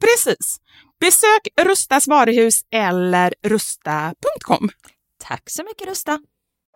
[0.00, 0.56] Precis.
[1.00, 4.68] Besök Rustas varuhus eller rusta.com.
[5.24, 6.18] Tack så mycket Rusta.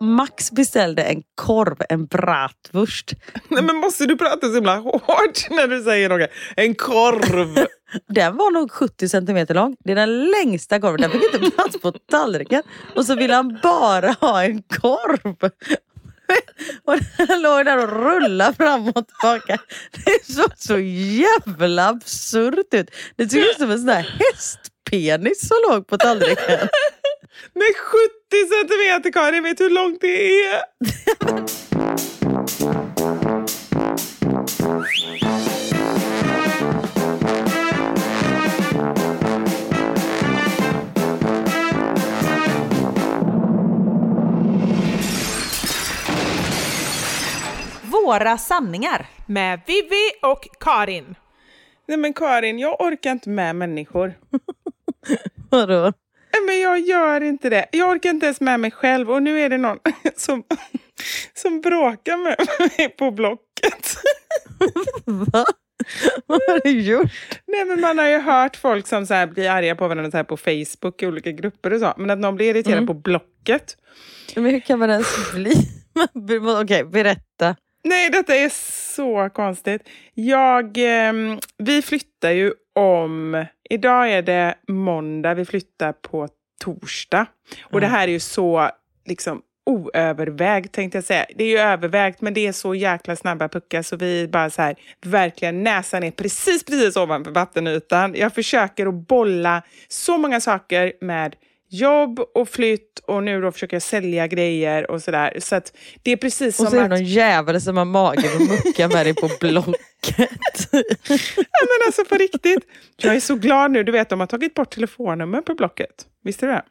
[0.01, 3.13] Max beställde en korv, en bratwurst.
[3.49, 6.29] Nej, men måste du prata så himla hårt när du säger något?
[6.55, 7.65] En korv.
[8.07, 9.75] Den var nog 70 centimeter lång.
[9.85, 11.01] Det är den längsta korven.
[11.01, 12.63] Den fick inte plats på tallriken.
[12.95, 15.51] Och så ville han bara ha en korv.
[16.85, 19.57] Och den låg där och rullade fram och tillbaka.
[20.05, 22.91] Det såg så jävla absurt ut.
[23.15, 26.59] Det såg ut som en sån där hästpenis som låg på tallriken.
[27.53, 28.09] Med 70
[28.49, 30.61] centimeter Karin, vet du hur långt det är?
[48.09, 49.05] Våra sanningar.
[49.25, 51.15] Med Vivi och Karin.
[51.87, 54.13] Nej men Karin, jag orkar inte med människor.
[55.49, 55.81] Vadå?
[56.33, 57.65] Nej, men jag gör inte det.
[57.71, 59.77] Jag orkar inte ens med mig själv och nu är det någon
[60.15, 60.43] som,
[61.33, 62.37] som bråkar med
[62.77, 63.95] mig på Blocket.
[65.05, 65.45] Va?
[66.25, 67.11] Vad har du gjort?
[67.47, 70.17] Nej, men man har ju hört folk som så här blir arga på varandra så
[70.17, 71.93] här på Facebook i olika grupper och så.
[71.97, 73.77] Men att någon blir irriterad på Blocket.
[74.35, 75.53] Men hur kan man ens bli?
[76.61, 77.55] Okej, berätta.
[77.83, 78.49] Nej, detta är
[78.95, 79.89] så konstigt.
[80.13, 83.45] Jag, ehm, vi flyttar ju om...
[83.69, 86.27] Idag är det måndag, vi flyttar på
[86.63, 87.25] torsdag.
[87.61, 88.69] Och det här är ju så
[89.05, 91.25] liksom oövervägt tänkte jag säga.
[91.35, 94.61] Det är ju övervägt men det är så jäkla snabba puckar så vi bara så
[94.61, 94.75] här,
[95.05, 98.15] verkligen näsan är precis, precis ovanför vattenytan.
[98.15, 101.35] Jag försöker att bolla så många saker med
[101.69, 105.37] jobb och flytt och nu då försöker jag sälja grejer och sådär.
[105.39, 105.73] Så att
[106.03, 106.91] det är precis som Och så är det att...
[106.91, 110.29] någon jävel som har magen och muckar med dig på Blocket.
[110.71, 112.63] Ja, men alltså på riktigt.
[112.97, 113.83] Jag är så glad nu.
[113.83, 116.05] Du vet, de har tagit bort telefonnummer på Blocket.
[116.23, 116.63] Visste du det?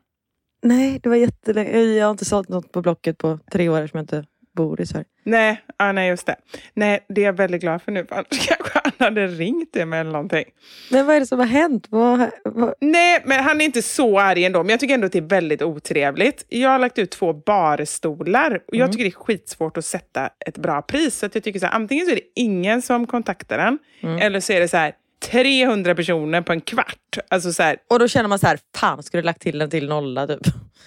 [0.62, 1.78] nej, det var jättelänge.
[1.78, 4.24] Jag har inte sålt något på Blocket på tre år som jag inte
[4.58, 5.04] bor i Sverige.
[5.24, 6.36] Nej, ah, nej, just det.
[6.74, 8.06] Nej, det är jag väldigt glad för nu.
[8.06, 10.44] För annars kanske han hade ringt det med eller någonting.
[10.90, 11.86] Men vad är det som har hänt?
[11.90, 12.74] Vad, vad...
[12.80, 14.62] Nej, men han är inte så arg ändå.
[14.62, 16.44] Men jag tycker ändå att det är väldigt otrevligt.
[16.48, 20.58] Jag har lagt ut två barstolar och jag tycker det är skitsvårt att sätta ett
[20.58, 21.18] bra pris.
[21.18, 23.78] Så jag tycker så här, antingen så är det ingen som kontaktar den
[24.20, 24.92] eller så är det så här
[25.24, 27.18] 300 personer på en kvart.
[27.28, 29.70] Alltså så här, Och då känner man så här, fan skulle du lagt till den
[29.70, 30.40] till nolla typ?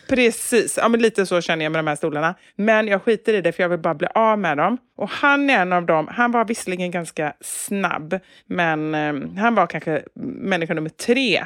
[0.10, 2.36] Precis, ja, men lite så känner jag med de här stolarna.
[2.56, 4.78] Men jag skiter i det för jag vill bara bli av med dem.
[4.98, 6.08] Och han är en av dem.
[6.12, 11.46] Han var visserligen ganska snabb, men eh, han var kanske människa nummer tre.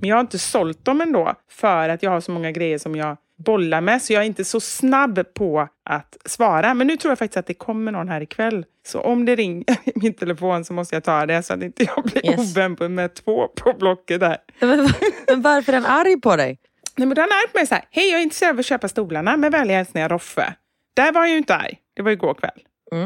[0.00, 2.96] Men jag har inte sålt dem ändå för att jag har så många grejer som
[2.96, 6.74] jag bolla med, så jag är inte så snabb på att svara.
[6.74, 8.64] Men nu tror jag faktiskt att det kommer någon här ikväll.
[8.86, 11.84] Så om det ringer i min telefon så måste jag ta det så att inte
[11.84, 12.56] jag blir Yes.
[12.56, 14.36] ovän med två på blocket där.
[14.60, 14.88] Men,
[15.26, 16.58] men varför är han arg på dig?
[16.96, 17.84] Nej, men då är arg på mig så här.
[17.90, 20.54] Hej, jag är intresserad av att köpa stolarna med vänliga hälsningar Roffe.
[20.94, 21.78] Där var jag ju inte arg.
[21.96, 22.60] Det var igår kväll.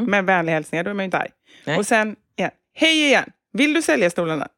[0.07, 1.31] Med vänliga hälsningar, då är man ju inte arg.
[1.65, 1.79] Nej.
[1.79, 2.51] Och sen igen.
[2.75, 3.31] Hej igen.
[3.53, 4.49] Vill du sälja stolarna?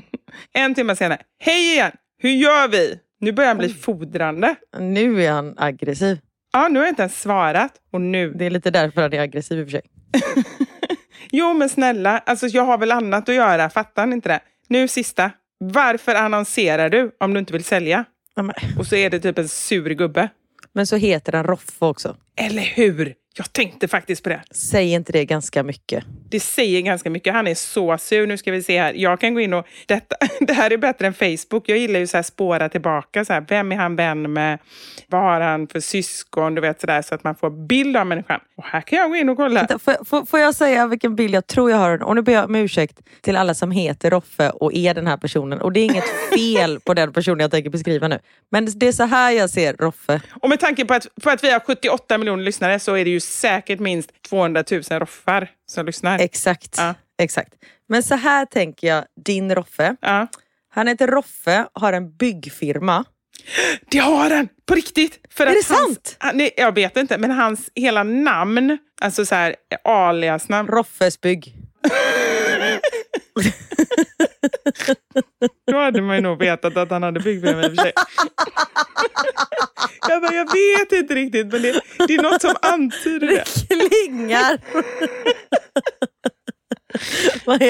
[0.52, 1.22] en timme senare.
[1.38, 1.92] Hej igen.
[2.18, 2.98] Hur gör vi?
[3.24, 4.54] Nu börjar han bli fodrande.
[4.78, 6.18] Nu är han aggressiv.
[6.52, 7.72] Ja, nu har jag inte ens svarat.
[7.92, 8.32] Och nu...
[8.34, 9.82] Det är lite därför han är aggressiv i och för sig.
[11.30, 12.18] Jo, men snälla.
[12.18, 13.70] Alltså, jag har väl annat att göra.
[13.70, 14.40] Fattar ni inte det?
[14.68, 15.30] Nu sista.
[15.58, 18.04] Varför annonserar du om du inte vill sälja?
[18.34, 20.28] Ja, Och så är det typ en sur gubbe.
[20.72, 22.16] Men så heter han Roffe också.
[22.36, 23.14] Eller hur?
[23.36, 24.42] Jag tänkte faktiskt på det.
[24.50, 26.04] Säg inte det ganska mycket?
[26.30, 27.34] Det säger ganska mycket.
[27.34, 28.26] Han är så sur.
[28.26, 28.92] Nu ska vi se här.
[28.94, 29.66] Jag kan gå in och...
[29.86, 31.68] Detta, det här är bättre än Facebook.
[31.68, 33.24] Jag gillar ju så här spåra tillbaka.
[33.24, 34.58] Så här, vem är han vän med?
[35.06, 36.54] Vad har han för syskon?
[36.54, 38.40] Du vet sådär så att man får bild av människan.
[38.56, 39.60] Och här kan jag gå in och kolla.
[39.60, 42.02] Vänta, Får, får, får jag säga vilken bild jag tror jag har?
[42.02, 45.16] Och nu ber jag om ursäkt till alla som heter Roffe och är den här
[45.16, 45.60] personen.
[45.60, 48.18] Och det är inget fel på den personen jag tänker beskriva nu.
[48.50, 50.20] Men det är så här jag ser Roffe.
[50.40, 53.10] Och med tanke på att, på att vi har 78 miljoner lyssnare så är det
[53.10, 56.18] ju säkert minst 200 000 roffar som lyssnar.
[56.18, 56.74] Exakt.
[56.78, 56.94] Ja.
[57.18, 57.52] Exakt.
[57.88, 59.96] Men så här tänker jag din Roffe.
[60.00, 60.26] Ja.
[60.74, 63.04] Han heter Roffe, har en byggfirma.
[63.90, 64.48] Det har han!
[64.66, 65.20] På riktigt!
[65.30, 66.16] För Är att det hans, sant?
[66.18, 70.68] han- nej, jag vet inte, men hans hela namn, alltså så här aliasnamn.
[70.68, 71.54] Roffes bygg.
[75.70, 77.92] Då hade man ju nog vetat att han hade byggfirma i och för sig.
[80.08, 83.44] Jag, bara, jag vet inte riktigt, men det, det är något som antyder det.
[83.68, 84.60] Klingar!
[87.44, 87.60] Vad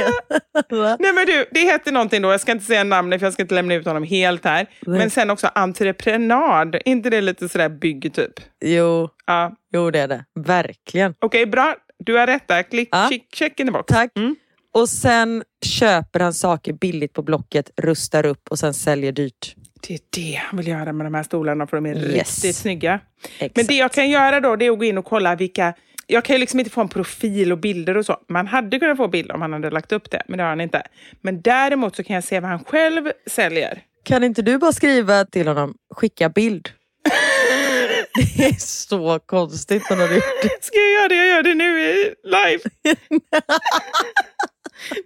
[0.81, 0.97] Va?
[1.01, 3.43] Nej men du, det heter någonting då, jag ska inte säga namnet för jag ska
[3.43, 4.67] inte lämna ut honom helt här.
[4.87, 4.99] Nej.
[4.99, 8.33] Men sen också entreprenad, är inte det lite sådär bygg typ?
[8.65, 9.57] Jo, Ja.
[9.75, 10.25] jo, det är det.
[10.41, 11.15] Verkligen.
[11.21, 11.75] Okej, bra.
[11.99, 12.63] Du har rätt där.
[12.63, 13.09] Klick, Ja.
[13.11, 13.87] check, check in the box.
[13.87, 14.11] Tack.
[14.17, 14.37] Mm.
[14.75, 19.55] Och sen köper han saker billigt på Blocket, rustar upp och sen säljer dyrt.
[19.87, 22.05] Det är det han vill göra med de här stolarna för de är Yes.
[22.45, 23.01] riktigt snygga.
[23.39, 23.57] Exakt.
[23.57, 25.75] Men det jag kan göra då det är att gå in och kolla vilka...
[26.07, 28.17] Jag kan ju liksom inte få en profil och bilder och så.
[28.29, 30.61] Man hade kunnat få bilder om han hade lagt upp det, men det har han
[30.61, 30.83] inte.
[31.21, 33.83] Men däremot så kan jag se vad han själv säljer.
[34.05, 36.69] Kan inte du bara skriva till honom, skicka bild?
[38.37, 40.65] Det är så konstigt när du har gjort det.
[40.65, 41.15] Ska jag göra det?
[41.17, 42.61] Jag gör det nu i live.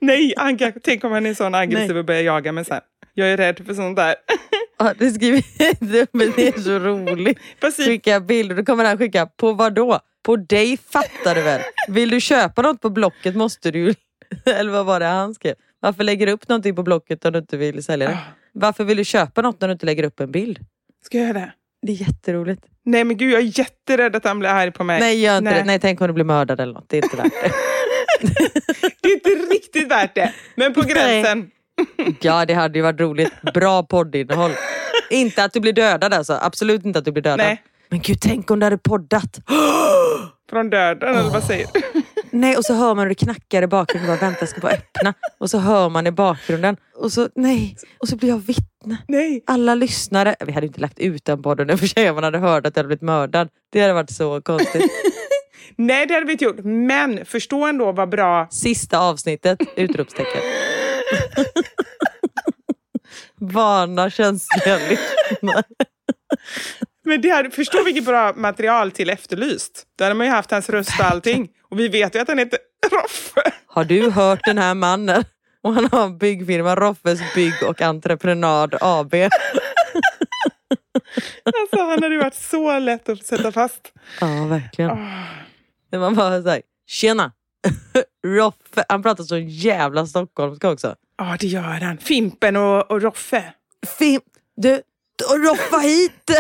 [0.01, 1.99] Nej, han tänk om han är sån aggressiv Nej.
[1.99, 2.81] och börjar jaga mig sen.
[3.19, 4.15] Jag är rädd för sånt där.
[4.79, 7.39] Ja, det skriver men det är så roligt.
[7.77, 10.01] Skicka bilder, då kommer han skicka, på vad då?
[10.23, 11.61] På dig fattar du väl?
[11.89, 13.95] Vill du köpa något på Blocket måste du ju-
[14.47, 15.55] Eller vad var det han skrev?
[15.81, 18.19] Varför lägger du upp någonting på Blocket om du inte vill sälja det?
[18.53, 20.59] Varför vill du köpa något när du inte lägger upp en bild?
[21.05, 21.53] Ska jag göra det?
[21.83, 22.63] Det är jätteroligt.
[22.85, 25.01] Nej men gud, jag är jätterädd att han blir arg på mig.
[25.01, 25.61] Nej, gör inte Nej.
[25.61, 25.65] det.
[25.67, 26.89] Nej, tänk om du blir mördad eller något.
[26.89, 27.53] Det är inte värt det.
[29.03, 30.33] Det är inte riktigt värt det.
[30.55, 31.23] Men på Nej.
[32.21, 33.33] Ja, det hade ju varit roligt.
[33.55, 34.51] Bra poddinnehåll.
[35.11, 36.39] Inte att du blir dödad alltså.
[36.43, 37.39] Absolut inte att du blir dödad.
[37.39, 37.63] Nej.
[37.89, 39.39] Men gud, tänk om du hade poddat.
[40.51, 41.83] Från döden, eller vad säger du?
[42.31, 44.09] Nej, och så hör man hur det knackar i bakgrunden.
[44.11, 45.15] Bara, Vänta, jag ska bara öppna.
[45.39, 46.77] Och så hör man i bakgrunden.
[46.97, 47.77] Och så, nej.
[48.01, 48.97] Och så blir jag vittne.
[49.09, 49.43] Nej.
[49.47, 50.37] Alla lyssnare.
[50.47, 52.67] Vi hade inte lagt ut den podden i och för sig om man hade hört
[52.67, 53.49] att jag hade blivit mördad.
[53.73, 54.93] Det hade varit så konstigt.
[55.77, 56.65] Nej, det hade vi inte gjort.
[56.65, 58.49] Men förstå ändå vad bra...
[58.51, 59.59] Sista avsnittet!
[59.77, 60.43] Utropstecken.
[63.41, 65.63] Varna känsliga lyssnare.
[67.05, 69.87] Men det hade, förstå vilket bra material till Efterlyst.
[69.99, 71.49] Där hade man ju haft hans röst och allting.
[71.71, 72.59] Och vi vet ju att han heter
[72.91, 73.53] Roffe.
[73.67, 75.25] Har du hört den här mannen?
[75.63, 79.15] Och han har byggfirma, Roffes bygg och entreprenad AB.
[81.45, 83.93] Alltså, han hade varit så lätt att sätta fast.
[84.21, 84.99] Ja, verkligen.
[85.91, 87.33] Det var bara såhär, tjena!
[88.27, 90.95] Roffe, han pratar så jävla stockholmska också.
[91.19, 91.99] Ja, det gör han.
[91.99, 93.53] Fimpen och, och Roffe.
[93.99, 94.21] Fim,
[94.57, 94.83] du,
[95.37, 96.31] roffa hit!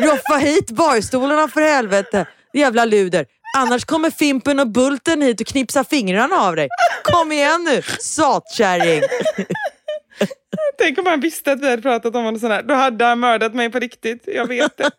[0.00, 2.26] roffa hit barstolarna för helvete!
[2.52, 3.26] Jävla luder.
[3.56, 6.68] Annars kommer Fimpen och Bulten hit och knipsar fingrarna av dig.
[7.04, 9.02] Kom igen nu, satkärring!
[10.78, 12.62] Tänk om han visste att vi hade pratat om honom sån här.
[12.62, 14.22] Då hade han mördat mig på riktigt.
[14.26, 14.90] Jag vet det.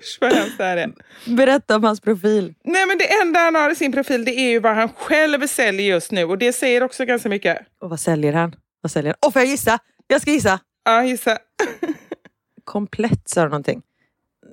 [0.00, 0.92] Usch vad hemskt det här är.
[1.36, 2.54] Berätta om hans profil.
[2.64, 5.46] Nej men det enda han har i sin profil det är ju vad han själv
[5.46, 6.24] säljer just nu.
[6.24, 7.58] Och det säger också ganska mycket.
[7.80, 8.54] Och vad säljer han?
[8.80, 9.18] Vad säljer han?
[9.26, 9.78] Åh, får jag gissa?
[10.06, 10.60] Jag ska gissa.
[10.84, 11.38] Ja, gissa.
[12.64, 13.82] Komplett sa du någonting.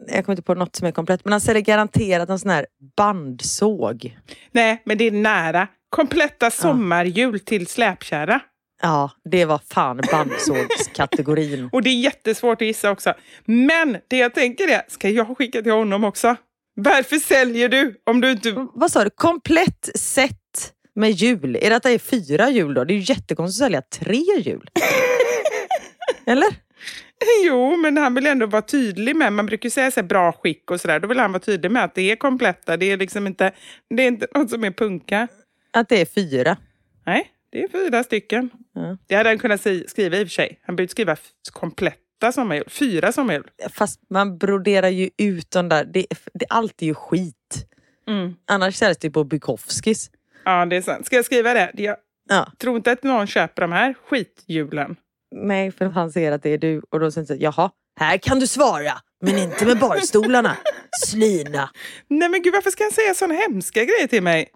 [0.07, 1.25] Jag kommer inte på något som är komplett.
[1.25, 2.65] Men han säljer garanterat en sån här
[2.97, 4.17] bandsåg.
[4.51, 5.67] Nej, men det är nära.
[5.89, 8.41] Kompletta sommarhjul till släpkärra.
[8.81, 11.69] Ja, det var fan bandsågskategorin.
[11.71, 13.13] Och det är jättesvårt att gissa också.
[13.45, 16.35] Men det jag tänker är, ska jag skicka till honom också?
[16.75, 18.67] Varför säljer du om du inte...
[18.73, 19.09] Vad sa du?
[19.09, 21.55] Komplett set med hjul.
[21.61, 22.83] Är det att det är fyra hjul då?
[22.83, 24.69] Det är ju jättekonstigt att sälja tre hjul.
[26.25, 26.47] Eller?
[27.45, 30.31] Jo, men han vill ändå vara tydlig med, man brukar ju säga så här, bra
[30.31, 32.97] skick och sådär, då vill han vara tydlig med att det är kompletta, det är
[32.97, 33.51] liksom inte,
[33.89, 35.27] det är inte något som är punka.
[35.73, 36.57] Att det är fyra.
[37.05, 38.49] Nej, det är fyra stycken.
[38.73, 38.97] Ja.
[39.07, 40.59] Det hade han kunnat skriva i och för sig.
[40.63, 41.15] Han behöver inte skriva
[41.51, 43.47] kompletta sommarhjul, fyra sommarhjul.
[43.73, 45.85] Fast man broderar ju ut de där.
[45.85, 47.65] Det, det, allt är ju skit.
[48.07, 48.35] Mm.
[48.47, 50.11] Annars säljs det på Bukowskis.
[50.45, 51.05] Ja, det är sant.
[51.05, 51.71] Ska jag skriva det?
[51.73, 51.95] Jag
[52.29, 52.51] Ja.
[52.57, 54.95] tror inte att någon köper de här skithjulen.
[55.35, 58.39] Nej, för han ser att det är du och då säger han jaha, här kan
[58.39, 60.57] du svara, men inte med barstolarna.
[61.05, 61.69] Slina.
[62.07, 64.49] Nej men gud, varför ska han säga såna hemska grejer till mig?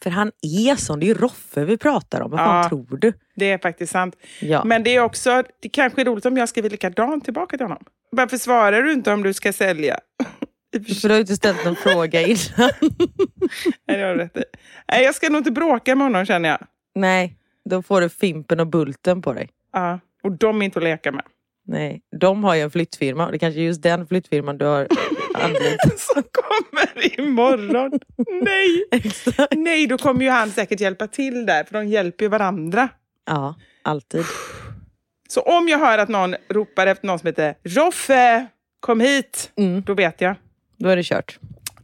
[0.00, 2.30] För han är sån, det är ju Roffe vi pratar om.
[2.30, 2.68] Vad fan Ja.
[2.68, 3.12] tror du?
[3.36, 4.16] Det är faktiskt sant.
[4.40, 4.64] Ja.
[4.64, 7.84] Men det är också, det kanske är roligt om jag skriver likadant tillbaka till honom.
[8.10, 9.98] Varför svarar du inte om du ska sälja?
[11.00, 12.70] För du har ju inte ställt någon fråga innan.
[13.88, 14.44] Nej, det har rätt i.
[14.92, 16.58] Nej, jag ska nog inte bråka med honom känner jag.
[16.94, 19.48] Nej, då får du Fimpen och Bulten på dig.
[19.72, 21.24] Ja, och de är inte att leka med.
[21.66, 24.86] Nej, de har ju en flyttfirma det kanske är just den flyttfirman du har.
[25.98, 28.00] Som kommer imorgon.
[28.42, 28.84] Nej!
[28.90, 29.52] Exakt.
[29.56, 32.88] Nej, då kommer ju han säkert hjälpa till där, för de hjälper ju varandra.
[33.26, 34.24] Ja, alltid.
[35.28, 38.46] Så om jag hör att någon ropar efter någon som heter Roffe,
[38.80, 39.82] kom hit, Mm.
[39.86, 40.34] då vet jag.
[40.76, 41.38] Då är det kört.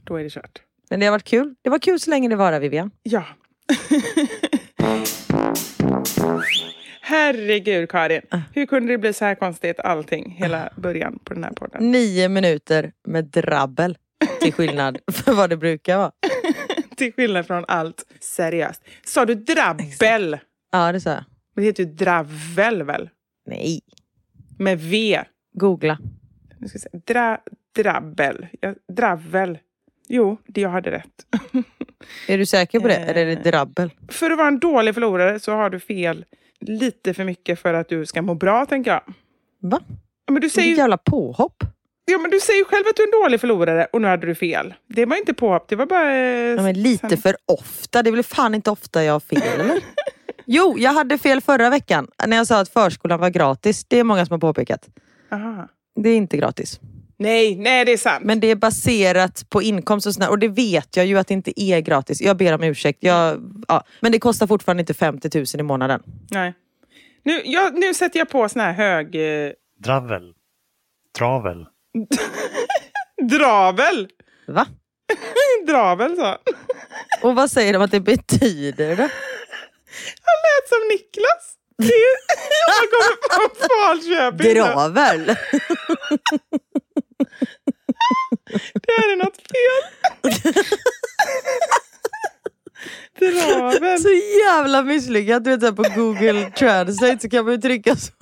[0.04, 0.62] Då är det kört.
[0.90, 1.54] Men det har varit kul.
[1.62, 2.90] Det var kul så länge det varar Vivian.
[3.02, 3.24] Ja.
[7.08, 8.22] Herregud Karin,
[8.54, 11.90] hur kunde det bli så här konstigt allting, hela början på den här podden?
[11.90, 13.98] Nio minuter med drabbel.
[14.40, 16.12] Till skillnad för vad det brukar vara.
[16.96, 18.82] Till skillnad från allt seriöst.
[19.04, 20.38] Sa du drabbel?
[20.72, 21.24] Ja, det sa jag.
[21.54, 23.10] Men det heter ju dravel väl?
[23.46, 23.80] Nej.
[24.58, 25.20] Med V.
[25.54, 25.98] Googla.
[26.58, 27.02] Nu ska jag säga.
[27.06, 27.38] Dra,
[27.76, 28.46] drabbel.
[28.60, 29.58] Ja, dravel.
[30.08, 31.26] Jo, det jag hade rätt.
[32.28, 32.96] Är du säker på det?
[32.96, 33.08] Eh.
[33.08, 33.90] Eller är det drabbel?
[34.08, 36.24] för att vara en dålig förlorare så har du fel
[36.66, 39.02] lite för mycket för att du ska må bra, tänker jag.
[39.62, 39.80] Va?
[40.30, 41.62] Men du säger, ju, jävla påhopp.
[42.04, 44.34] ja, men du säger själv att du är en dålig förlorare och nu hade du
[44.34, 44.74] fel.
[44.88, 46.14] Det var inte påhopp, det var bara...
[46.16, 48.02] eh, Ja, men lite för ofta.
[48.02, 49.78] Det är väl fan inte ofta jag har fel, eller?
[50.50, 53.84] Jo, jag hade fel förra veckan när jag sa att förskolan var gratis.
[53.88, 54.88] Det är många som har påpekat.
[55.32, 55.68] Aha.
[56.00, 56.80] Det är inte gratis.
[57.18, 58.24] Nej, nej, det är sant.
[58.24, 60.30] Men det är baserat på inkomst och sådär.
[60.30, 62.20] Och det vet jag ju att det inte är gratis.
[62.20, 62.98] Jag ber om ursäkt.
[63.02, 63.84] Jag, ja.
[64.00, 66.02] Men det kostar fortfarande inte 50 000 i månaden.
[66.30, 66.54] Nej.
[67.22, 69.14] Nu, jag, nu sätter jag på sån här hög...
[69.14, 69.50] Eh,
[69.84, 70.32] Dravel.
[71.18, 71.66] Travel.
[73.30, 74.08] dravel!
[74.46, 74.66] Va?
[75.66, 76.36] Dravel, så.
[77.22, 78.96] Och vad säger de att det betyder?
[78.96, 79.02] Då?
[80.22, 81.54] Han lät som Niklas.
[81.78, 82.14] Det är,
[82.68, 84.54] om man kommer från Falköping.
[84.54, 85.36] Dravel.
[88.74, 89.82] Det här är något fel.
[93.18, 93.98] Dravel.
[93.98, 94.08] Så
[94.46, 95.44] jävla misslyckat.
[95.44, 98.12] Du vet, så på Google Translate så kan man ju trycka så.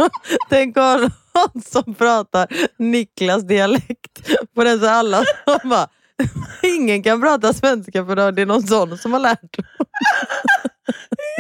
[0.48, 0.98] Tänk att ha
[1.34, 4.30] någon som pratar Niklas dialekt.
[4.54, 5.88] På den så alla de bara,
[6.62, 9.66] ingen kan prata svenska för det är någon sån som har lärt dem.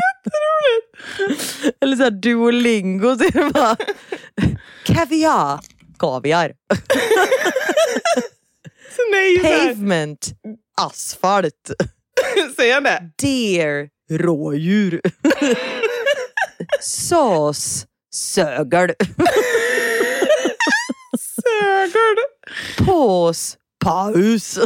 [0.02, 1.76] Jätteroligt.
[1.80, 3.76] Eller så här Duolingo så är det bara
[4.84, 5.60] kaviar.
[5.98, 6.52] Kaviar.
[9.12, 9.38] Nej.
[9.42, 10.28] Pavement.
[10.80, 11.70] Asfalt.
[12.56, 13.10] Säger han det?
[13.22, 13.88] Deer.
[14.10, 15.00] Rådjur.
[16.80, 17.86] Sås.
[18.14, 18.94] Sögel.
[21.42, 22.16] Sögel.
[22.86, 23.56] Pås.
[23.84, 24.58] Paus.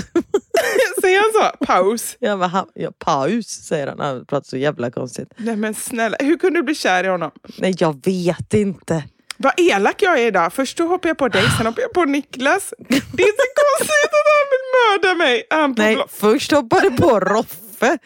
[1.01, 1.65] Säger han så?
[1.67, 2.17] Paus.
[2.21, 4.01] Ja, men han, ja, paus säger han.
[4.01, 5.29] Han pratar så jävla konstigt.
[5.37, 7.31] Nej men snälla, hur kunde du bli kär i honom?
[7.59, 9.05] Nej, jag vet inte.
[9.43, 10.53] Vad elak jag är idag.
[10.53, 12.75] Först då hoppar jag på dig, sen hoppar jag på Niklas.
[12.89, 14.67] Det är så konstigt att han vill
[15.09, 15.47] mörda mig.
[15.51, 17.99] Han Nej, blå- först hoppade på Roffe.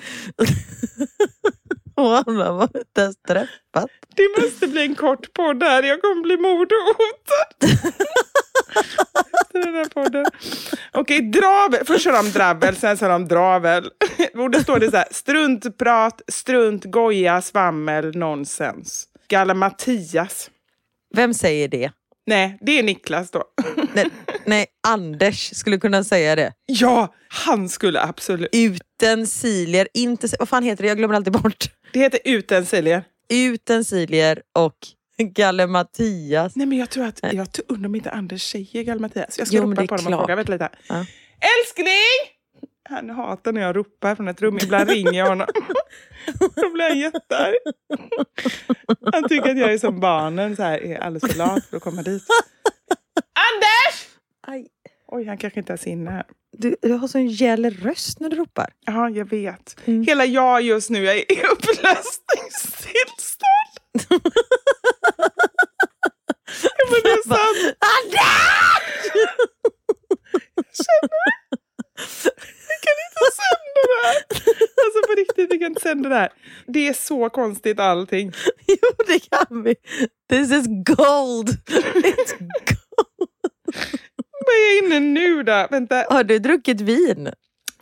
[1.97, 3.91] Och andra var inte ens träffat.
[4.17, 5.83] Det måste bli en kort podd här.
[5.83, 7.79] Jag kommer bli mordhotad.
[9.53, 10.25] Den här podden.
[10.93, 11.87] Okej, dravel.
[11.87, 13.91] Först sa de dravel, sen sa de dravel.
[14.35, 15.09] Och då står det så här.
[15.11, 19.05] Struntprat, strunt, goja, svammel, nonsens.
[19.29, 20.51] Galimatias.
[21.15, 21.91] Vem säger det?
[22.27, 23.45] Nej, det är Niklas då.
[23.95, 24.11] Nej,
[24.47, 26.53] nej, Anders skulle kunna säga det.
[26.67, 28.49] Ja, han skulle absolut.
[28.53, 30.29] Utensilier, inte...
[30.39, 30.89] Vad fan heter det?
[30.89, 31.65] Jag glömmer alltid bort.
[31.93, 33.03] Det heter utensilie.
[33.33, 34.77] Utensilier och
[35.19, 36.57] Galimatias.
[36.57, 39.39] Nej, men jag tror att, jag undrar om inte Anders säger Galimatias.
[39.39, 40.21] Jag ska Jo, ropa på honom och klart.
[40.21, 40.37] fråga.
[40.37, 40.69] Vänta lite.
[40.89, 41.07] Ja.
[41.61, 42.34] Älskling!
[42.89, 44.59] Han hatar när jag ropar från ett rum.
[44.63, 45.47] Ibland ringer jag honom.
[46.57, 47.55] Då blir han jättearg.
[49.13, 51.83] Han tycker att jag är som barnen, så här, är alldeles för lat för att
[51.83, 52.23] komma dit.
[53.35, 54.07] Anders!
[54.47, 54.69] Aj.
[55.07, 56.25] Oj, han kanske inte ens är inne här.
[56.53, 58.73] Du, du har sån gäll röst när du ropar.
[58.87, 59.77] Ja, jag vet.
[59.85, 60.03] Mm.
[60.03, 64.21] Hela jag just nu är i upplösningstillstånd.
[66.63, 67.77] ja, men det är sant.
[67.79, 68.55] Anders!
[70.55, 71.35] Jag känner.
[73.41, 74.17] Sända det här.
[74.85, 76.33] Alltså på riktigt, vi kan inte sända det här.
[76.67, 78.33] Det är så konstigt allting.
[78.67, 79.75] Jo, det kan vi.
[80.31, 81.49] This is gold.
[81.95, 83.31] It's gold.
[84.47, 85.67] Vad är jag inne nu då?
[85.71, 86.05] Vänta.
[86.11, 87.33] Har du druckit vin?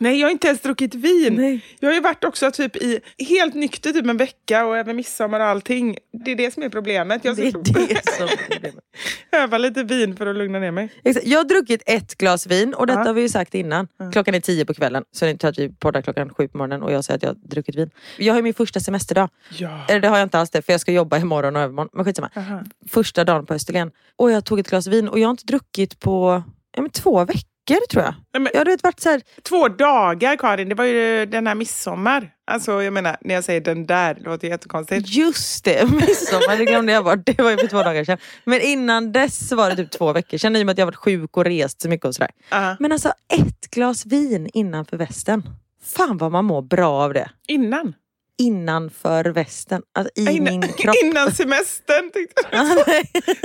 [0.03, 1.35] Nej, jag har inte ens druckit vin.
[1.35, 1.65] Nej.
[1.79, 5.39] Jag har ju varit också typ i helt nykter typ en vecka och över midsommar
[5.39, 5.97] och allting.
[6.25, 7.25] Det är det som är problemet.
[7.25, 8.83] Jag Det är det som är problemet.
[9.31, 10.89] öva lite vin för att lugna ner mig.
[11.23, 13.05] Jag har druckit ett glas vin och detta Ja.
[13.05, 13.87] har vi ju sagt innan.
[14.11, 16.57] Klockan är tio på kvällen, så det är inte att vi poddar klockan sju på
[16.57, 17.89] morgonen och jag säger att jag har druckit vin.
[18.17, 19.29] Jag har min första semesterdag.
[19.57, 19.85] Ja.
[19.89, 21.89] Eller det har jag inte alls det, för jag ska jobba imorgon och övermorgon.
[21.93, 22.29] Men skitsamma.
[22.35, 22.63] Aha.
[22.89, 23.91] Första dagen på Österlen.
[24.15, 26.43] Och jag tog ett glas vin och jag har inte druckit på
[26.75, 27.52] ja, men två veckor
[27.89, 28.13] tror jag.
[28.33, 31.55] Nej, men- Jag vet, varit så här, Två dagar Karin, det var ju den här
[31.55, 32.29] midsommar.
[32.51, 35.07] Alltså jag menar, när jag säger den där, det låter jättekonstigt.
[35.09, 37.19] Just det, midsommar, det glömde jag bort.
[37.25, 38.17] Det var ju för två dagar sedan.
[38.45, 40.95] Men innan dess var det typ två veckor sedan i och med att jag varit
[40.95, 42.31] sjuk och rest så mycket och sådär.
[42.49, 42.75] Ja.
[42.79, 45.43] Men alltså ett glas vin innanför västen.
[45.83, 47.29] Fan vad man mår bra av det.
[47.47, 47.93] Innan?
[48.41, 49.81] Innanför västen.
[49.95, 50.95] Alltså i innan, min kropp.
[51.03, 52.11] innan semestern.
[52.51, 52.67] Jag.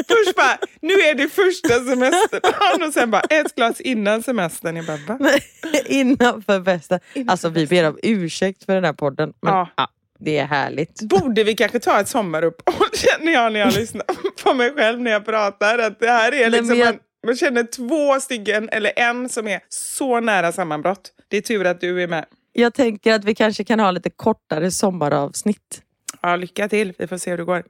[0.08, 2.82] Först bara, nu är det första semestern.
[2.86, 4.76] Och sen bara, ett glas innan semestern.
[4.76, 5.30] Jag bara, va?
[5.86, 7.00] innanför västen.
[7.28, 9.32] Alltså vi ber om ursäkt för den här podden.
[9.42, 9.68] Men Ja.
[9.76, 9.88] ja.
[10.18, 11.02] det är härligt.
[11.02, 14.04] Borde vi kanske ta ett sommaruppehåll känner jag när jag lyssnar
[14.42, 15.78] på mig själv när jag pratar.
[15.78, 19.60] Att det här är liksom jag- man, man känner två stycken, eller en som är
[19.68, 21.10] så nära sammanbrott.
[21.28, 22.24] Det är tur att du är med.
[22.60, 25.82] Jag tänker att vi kanske kan ha lite kortare sommaravsnitt.
[26.22, 26.92] Ja, lycka till.
[26.98, 27.64] Vi får se hur det går.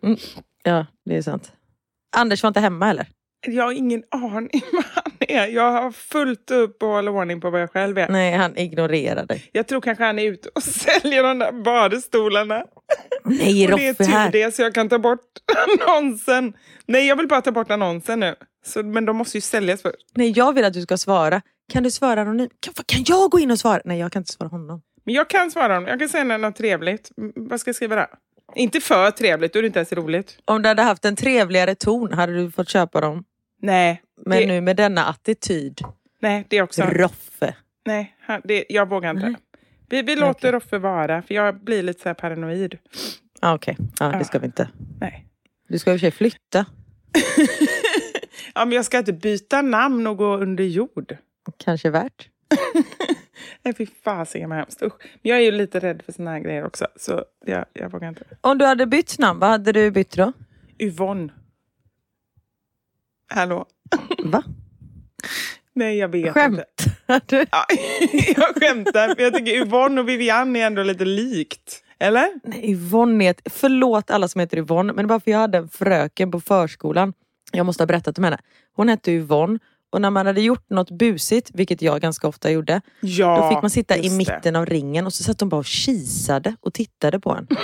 [0.62, 1.52] Ja, det är sant.
[2.16, 3.06] Anders var inte hemma eller?
[3.46, 5.46] Jag har ingen aning vad han är.
[5.46, 8.08] Jag har fullt upp och håller ordning på vad jag själv är.
[8.08, 9.48] Nej, han ignorerar dig.
[9.52, 10.62] Jag tror kanske han är ute och
[11.02, 12.64] säljer de där badestolarna.
[13.24, 14.30] Nej, Och det är Roffe tur här.
[14.32, 15.20] det så jag kan ta bort
[15.86, 16.52] annonsen.
[16.86, 18.34] Nej, jag vill bara ta bort annonsen nu.
[18.66, 20.06] Så, men de måste ju säljas först.
[20.14, 21.42] Nej, jag vill att du ska svara.
[21.68, 22.52] Kan du svara anonymt?
[22.60, 23.80] Kan, kan jag gå in och svara?
[23.84, 24.82] Nej, jag kan inte svara honom.
[25.04, 25.88] Men jag kan svara honom.
[25.88, 27.10] Jag kan säga något trevligt.
[27.36, 28.06] Vad ska jag skriva där?
[28.54, 30.38] Inte för trevligt, då är det inte ens roligt.
[30.44, 33.24] Om du hade haft en trevligare ton hade du fått köpa dem.
[33.62, 35.80] Nej, Men det, nu med denna attityd.
[36.20, 36.82] nej, det också...
[36.82, 37.54] Roffe.
[37.86, 39.26] Nej, det, jag vågar inte.
[39.26, 39.36] Nej.
[39.88, 42.78] Vi, vi låter Roffe vara, för jag blir lite så här paranoid.
[43.40, 44.68] Ah, Okej, ja, det ska vi inte.
[45.00, 45.26] Nej.
[45.68, 46.66] Du ska i och för sig flytta.
[48.54, 51.16] Ja, men jag ska inte byta namn och gå under jord.
[51.56, 52.28] Kanske värt.
[53.62, 54.82] Nej, fy fasiken vad hemskt.
[54.82, 54.94] Usch.
[55.00, 58.08] Men jag är ju lite rädd för såna här grejer också, så jag, jag vågar
[58.08, 58.24] inte.
[58.40, 60.32] Om du hade bytt namn, vad hade du bytt då?
[60.78, 61.32] Yvonne.
[63.28, 63.66] Hallå?
[64.24, 64.42] Va?
[65.74, 66.40] Nej, jag vet inte.
[66.40, 67.46] Skämtar du?
[67.50, 67.64] Ja,
[68.36, 71.84] jag skämtar, för jag tycker Yvonne och Vivianne är ändå lite likt.
[71.98, 72.28] Eller?
[72.44, 75.68] Nej, Yvonne är ett, Förlåt alla som heter Yvonne, men var för jag hade en
[75.68, 77.12] fröken på förskolan.
[77.52, 78.38] Jag måste ha berättat om henne.
[78.76, 79.58] Hon hette Yvonne
[79.90, 83.62] och när man hade gjort något busigt, vilket jag ganska ofta gjorde, Ja, då fick
[83.62, 84.16] man sitta i just det.
[84.34, 87.46] mitten av ringen och så satt de bara och kisade och tittade på en.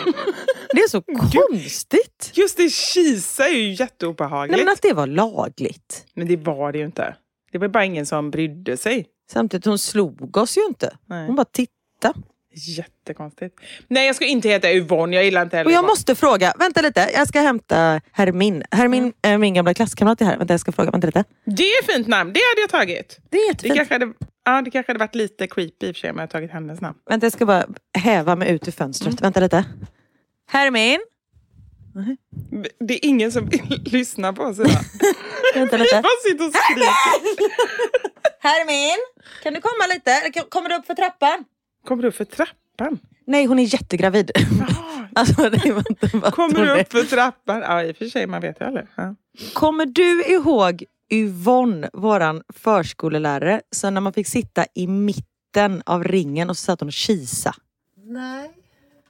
[0.74, 2.30] Det är så konstigt.
[2.34, 4.56] Just det, kisa är ju jätteobehagligt.
[4.56, 6.06] Nej, men att det var lagligt.
[6.14, 7.16] Men det var det ju inte.
[7.52, 9.06] Det var bara ingen som brydde sig.
[9.30, 10.96] Samtidigt, hon slog oss ju inte.
[11.06, 11.26] Nej.
[11.26, 12.18] Hon bara tittade.
[12.57, 13.61] Jättekonstigt.
[13.88, 15.17] Nej, jag ska inte heta Yvonne.
[15.17, 15.88] Jag gillar inte heller Och jag Yvonne.
[15.88, 18.62] måste fråga, vänta lite, jag ska hämta Hermin.
[18.71, 19.12] Hermin, Mm.
[19.35, 20.38] eh, min gamla klasskamrat är här.
[20.38, 21.25] Vänta, jag ska fråga, vänta lite.
[21.45, 22.33] Det är ett fint namn.
[22.33, 23.19] Det hade jag tagit.
[23.31, 23.77] Det är Det jättefint.
[23.77, 24.12] kanske hade,
[24.45, 26.51] ja, det kanske hade varit lite creepy i och för sig om jag hade tagit
[26.51, 26.99] hennes namn.
[27.11, 27.67] Vänta, jag ska bara
[27.99, 29.12] häva mig ut ur fönstret.
[29.12, 29.23] Mm.
[29.23, 29.64] Vänta lite.
[30.51, 31.01] Hermin,
[32.81, 34.71] Det är ingen som vill lyssna på oss idag.
[35.55, 36.01] vänta Vi lite.
[36.03, 36.90] bara sitter och skriker.
[38.40, 38.97] Hermin,
[39.43, 40.40] kan du komma lite?
[40.49, 41.45] Kommer du upp för trappan?
[41.85, 42.99] Kommer du upp för trappan?
[43.27, 44.31] Nej, hon är jättegravid.
[45.14, 45.35] alltså,
[46.31, 47.61] Kommer du upp för trappan?
[47.61, 48.87] Ja, i och för sig, man vet ju aldrig.
[48.94, 49.14] Ja.
[49.55, 56.51] Kommer du ihåg Yvonne, våran förskolelärare, så när man fick sitta i mitten av ringen
[56.51, 57.55] och så satt hon och kisa?
[57.97, 58.51] Nej,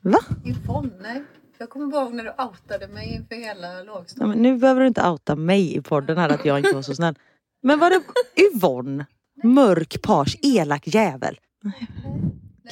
[0.01, 0.19] Va?
[0.45, 1.23] Yvonne, nej.
[1.59, 4.29] Jag kommer bara ihåg när du outade mig inför hela Ja, lågstadiet.
[4.29, 6.95] men nu behöver du inte outa mig i podden här att jag inte var så
[6.95, 7.15] snäll.
[7.63, 8.01] Men var det
[8.43, 9.07] Yvonne?
[9.43, 11.39] Mörk page, elak jävel.
[11.63, 11.73] Kan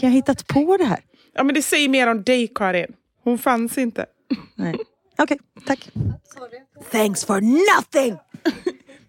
[0.00, 1.00] jag ha hittat på det här?
[1.35, 2.92] ja, men det säger mer om dig, Karin.
[3.24, 4.07] Hon fanns inte.
[4.55, 4.74] Nej.
[5.18, 5.90] Okej, tack.
[6.35, 6.59] Sorry.
[6.90, 8.16] Thanks for nothing!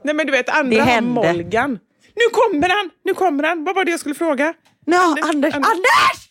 [0.04, 1.34] Nej, men du vet, andra har hände.
[1.34, 1.80] Molgan.
[2.16, 2.90] Nu kommer han!
[3.04, 3.64] Nu kommer han!
[3.64, 4.54] Vad var det jag skulle fråga?
[4.86, 5.54] Nej, Anders!
[5.56, 6.30] Anders!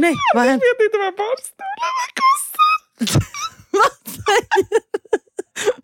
[0.00, 0.62] Nej, vad har hänt?
[0.62, 3.30] Jag vet inte vad barnstolarna kostar.
[3.70, 4.46] Vad säger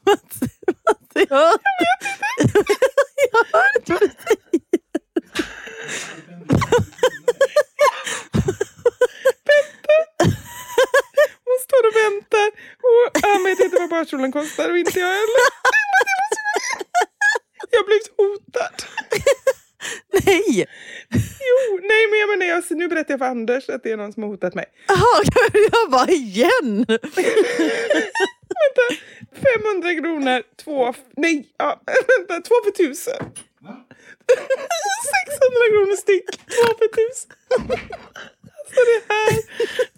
[0.03, 1.59] Vad säger Vad säger Jag
[3.33, 4.47] Jag hör inte vad du säger.
[11.45, 12.49] Hon står och väntar.
[12.87, 15.47] Och han vet inte vad barnstolen kostar och inte jag heller.
[17.71, 18.83] Jag har blivit hotad.
[20.13, 20.67] Nej!
[21.49, 24.13] Jo, nej men jag menar, jag, nu berättar jag för Anders att det är någon
[24.13, 24.65] som har hotat mig.
[24.89, 25.23] Jaha,
[25.73, 26.87] jag bara igen!
[28.57, 28.85] Vänta,
[29.63, 31.83] 500 kronor, två, nej, ja,
[32.19, 33.33] vänta, två för tusen.
[34.27, 37.31] 600 kronor styck, två för tusen.
[38.59, 39.33] Alltså det här,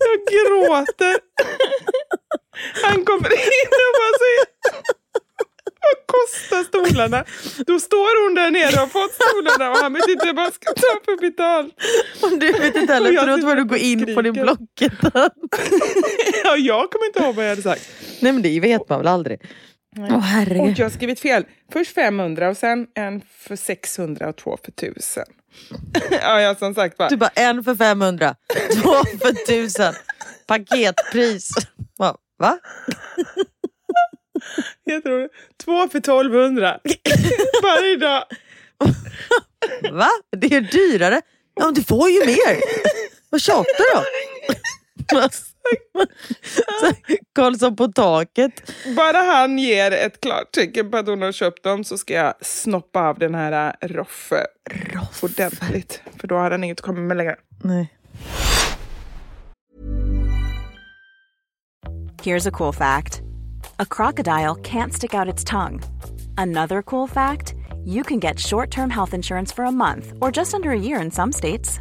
[0.04, 1.16] jag gråter.
[2.84, 4.44] Han kommer in och bara säger
[5.86, 7.24] vad kostar stolarna?
[7.66, 10.52] Då står hon där nere och har fått stolarna och han vet inte vad han
[10.52, 11.74] ska ta för betalt.
[12.22, 14.32] Och du vet inte heller efteråt sitter vad du går in på din.
[14.32, 14.92] Blocket.
[16.44, 17.88] Ja, jag kommer inte ihåg vad jag hade sagt.
[18.20, 19.40] Nej men det vet man väl aldrig.
[19.98, 20.78] Åh Och herregud.
[20.78, 21.44] jag har skrivit fel.
[21.72, 25.24] Först 500 och sen en för 600 och två för 1000.
[26.10, 27.08] ja, ja, som sagt var.
[27.08, 28.34] Du bara en för 500,
[28.82, 29.94] två för 1000.
[30.46, 31.50] Paketpris.
[31.98, 32.16] Va?
[32.38, 32.58] Va?
[34.84, 35.28] Jag tror det.
[35.64, 36.78] Två för 1200.
[37.62, 38.24] Varje dag.
[39.92, 40.08] Va?
[40.36, 41.22] Det är dyrare.
[41.54, 42.60] Ja, men du får ju mer.
[43.30, 44.04] Vad tjatar du om?
[47.38, 48.72] Så, Karlsson på taket.
[48.96, 52.34] Bara han ger ett klart tecken på att hon har köpt dem så ska jag
[52.40, 54.46] snoppa av den här äh, Roffe
[55.22, 56.02] ordentligt.
[56.20, 57.36] För då har han inget att komma med längre.
[57.62, 57.94] Nej.
[62.22, 63.20] Here's a cool fact
[63.78, 65.82] a crocodile can't stick out its tongue.
[66.36, 67.54] Another cool fact
[67.86, 71.02] you can get short term health insurance for a month or just under a year
[71.02, 71.80] in some states.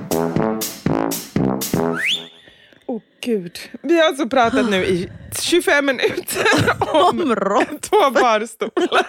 [2.91, 3.59] Åh oh, gud.
[3.81, 5.09] Vi har alltså pratat nu i
[5.41, 6.45] 25 minuter
[6.93, 9.07] om, Om två barstolar.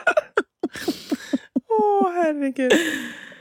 [1.69, 2.73] Åh herregud.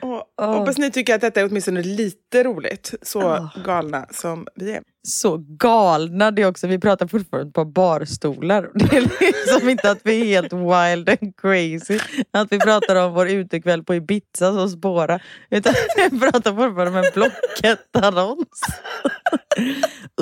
[0.02, 0.58] Åh, Åh.
[0.58, 2.94] Hoppas ni tycker att detta är åtminstone lite roligt.
[3.02, 4.82] Så galna som vi är.
[5.08, 6.68] Så galna det är också.
[6.68, 8.70] Vi pratar fortfarande på barstolar.
[8.74, 12.00] Det är liksom inte att vi är helt wild and crazy.
[12.32, 15.20] Att vi pratar om vår utekväll på Ibiza som spåra.
[15.50, 15.74] Utan
[16.12, 18.62] vi pratar fortfarande om en Blocket-annons.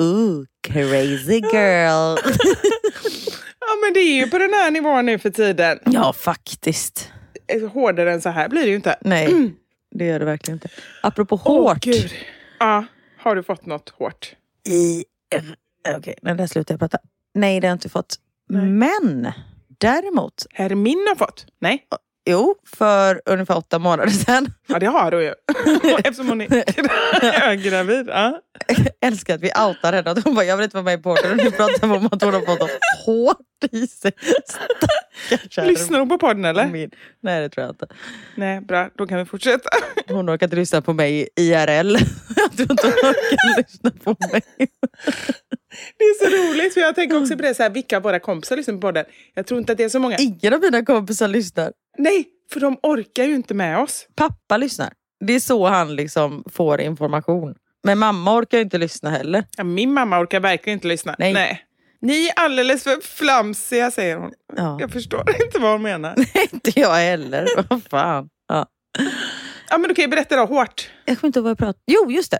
[0.00, 2.18] Ooh, crazy girl.
[3.60, 5.78] Ja men det är ju på den här nivån nu för tiden.
[5.84, 7.12] Ja, faktiskt.
[7.72, 8.96] Hårdare än så här blir det ju inte.
[9.00, 9.52] Nej,
[9.90, 10.68] det gör det verkligen inte.
[11.02, 11.80] Apropå Åh, hårt.
[11.84, 12.10] gud.
[12.58, 12.84] Ja,
[13.18, 14.36] har du fått något hårt?
[14.68, 15.04] i...
[15.96, 16.98] Okej, okay, där slutar jag prata.
[17.34, 18.16] Nej, det har jag inte fått.
[18.48, 19.32] Men
[19.78, 21.46] däremot, Herr Min har fått?
[21.58, 21.86] Nej?
[22.30, 24.52] Jo, för ungefär åtta månader sedan.
[24.66, 25.34] Ja det har du ju.
[26.04, 28.08] Eftersom hon är gravid.
[28.08, 28.40] Ja.
[29.00, 30.10] älskar att vi outar henne.
[30.10, 31.36] Att hon bara, jag vill inte vara med i podden.
[31.36, 32.70] Nu pratar vi om att hon har fått
[33.06, 33.36] hårt
[33.72, 34.12] i sig.
[35.26, 36.66] Stackars Lyssnar hon på podden eller?
[36.66, 36.90] min.
[37.22, 37.86] Nej, det tror jag inte.
[38.34, 38.90] Nej, bra.
[38.98, 39.70] Då kan vi fortsätta.
[40.08, 41.96] Hon orkar inte lyssna på mig IRL.
[42.36, 44.42] Jag tror inte hon orkar lyssna på mig.
[45.98, 48.18] Det är så roligt, för jag tänker också på det, så här, vilka av våra
[48.20, 49.04] kompisar lyssnar på podden.
[49.34, 50.16] Jag tror inte att det är så många.
[50.16, 51.72] Ingen av mina kompisar lyssnar.
[51.98, 54.06] Nej, för de orkar ju inte med oss.
[54.14, 54.92] Pappa lyssnar.
[55.26, 57.54] Det är så han liksom får information.
[57.84, 59.44] Men mamma orkar ju inte lyssna heller.
[59.56, 61.16] Ja, min mamma orkar verkligen inte lyssna.
[61.18, 61.64] Nej.
[62.02, 64.32] Ni är alldeles för flamsiga, säger hon.
[64.56, 64.76] Ja.
[64.80, 66.14] Jag förstår inte vad hon menar.
[66.52, 67.48] inte jag heller.
[67.70, 68.28] Vad fan.
[68.48, 68.66] Ja.
[69.70, 70.90] Ja, men du kan ju berätta då, hårt.
[71.04, 72.38] Jag kommer inte ihåg vad jag pratade Jo, just det.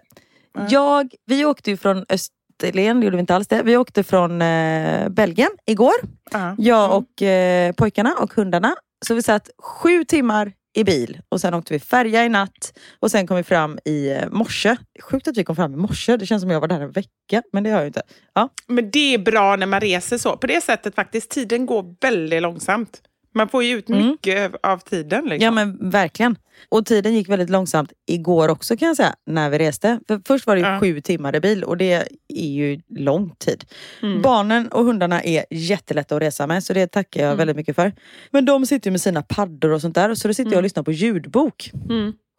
[0.70, 3.62] Jag, vi åkte ju från Österlen, det gjorde vi inte alls det.
[3.62, 5.94] Vi åkte från eh, Belgien igår.
[6.30, 6.54] Ja.
[6.58, 8.76] Jag och eh, pojkarna och hundarna.
[9.06, 13.10] Så vi satt sju timmar i bil och sen åkte vi färja i natt och
[13.10, 14.76] sen kom vi fram i eh, morse.
[15.02, 16.16] Sjukt att vi kom fram i morse.
[16.16, 18.02] Det känns som jag var där en vecka, men det har jag inte.
[18.34, 18.48] Ja.
[18.66, 20.36] Men det är bra när man reser så.
[20.36, 23.02] På det sättet faktiskt, tiden går väldigt långsamt.
[23.34, 25.24] Man får ju ut mycket av tiden.
[25.24, 25.44] Liksom.
[25.44, 26.36] Ja men verkligen.
[26.68, 30.00] Och tiden gick väldigt långsamt igår också kan jag säga, när vi reste.
[30.08, 30.80] För först var det Ja.
[30.80, 31.92] sju timmar i bil och det
[32.28, 33.64] är ju lång tid.
[34.02, 34.22] Mm.
[34.22, 37.92] Barnen och hundarna är jättelätta att resa med så det tackar jag väldigt mycket för.
[38.30, 40.62] Men de sitter ju med sina paddor och sånt där så då sitter jag och
[40.62, 41.70] lyssnar på ljudbok.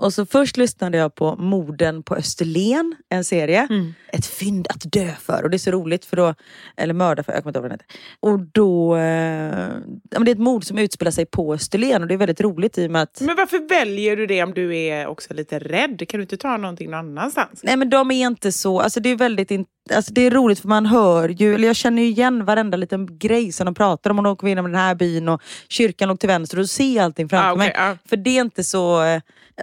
[0.01, 3.67] Och så först lyssnade jag på Morden på Österlen, en serie.
[3.69, 3.93] Mm.
[4.13, 5.43] Ett fynd att dö för.
[5.43, 6.33] Och det är så roligt för då,
[6.77, 7.99] eller mörda för, jag kommer inte ihåg vad den heter.
[8.19, 9.69] Och då, eh,
[10.03, 12.87] det är ett mord som utspelar sig på Österlen och det är väldigt roligt i
[12.87, 16.07] och med att Men varför väljer du det om du är också lite rädd?
[16.07, 17.59] Kan du inte ta någonting någon annanstans?
[17.63, 19.51] Nej men de är inte så, alltså det är väldigt
[19.93, 23.17] alltså det är roligt för man hör ju, eller jag känner ju igen varenda liten
[23.19, 24.17] grej som de pratar om.
[24.17, 27.01] Och de kom in i den här byn och kyrkan låg till vänster och ser
[27.01, 27.73] allting framför Ah, okej, mig.
[27.77, 27.97] ja.
[28.09, 28.95] För det är inte så,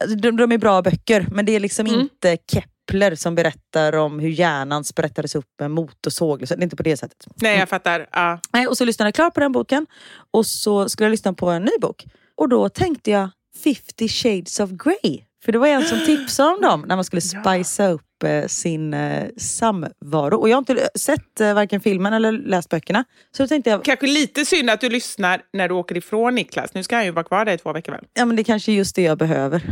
[0.00, 2.00] alltså, de, de är bra böcker men det är liksom Mm.
[2.00, 6.48] inte Kepler som berättar om hur hjärnan sprättades upp med motorsåg.
[6.48, 7.26] Så Det är inte på det sättet.
[7.42, 8.06] Nej, jag fattar.
[8.12, 8.40] Ja.
[8.52, 9.86] Nej, och så lyssnade jag klart på den boken
[10.30, 12.04] och så skulle jag lyssna på en ny bok.
[12.36, 13.28] Och då tänkte jag
[13.64, 15.20] 50 shades of Grey.
[15.44, 18.94] För det var en som tipsade om dem när man skulle spicea upp eh, sin
[18.94, 20.36] eh, samvaro.
[20.36, 23.04] Och jag har inte sett eh, varken filmen eller läst böckerna.
[23.36, 26.74] Så då tänkte jag, Kanske lite synd att du lyssnar när du åker ifrån Niklas.
[26.74, 28.04] Nu ska han ju vara kvar där i två veckor väl?
[28.14, 29.62] ja men det är kanske är just det jag behöver.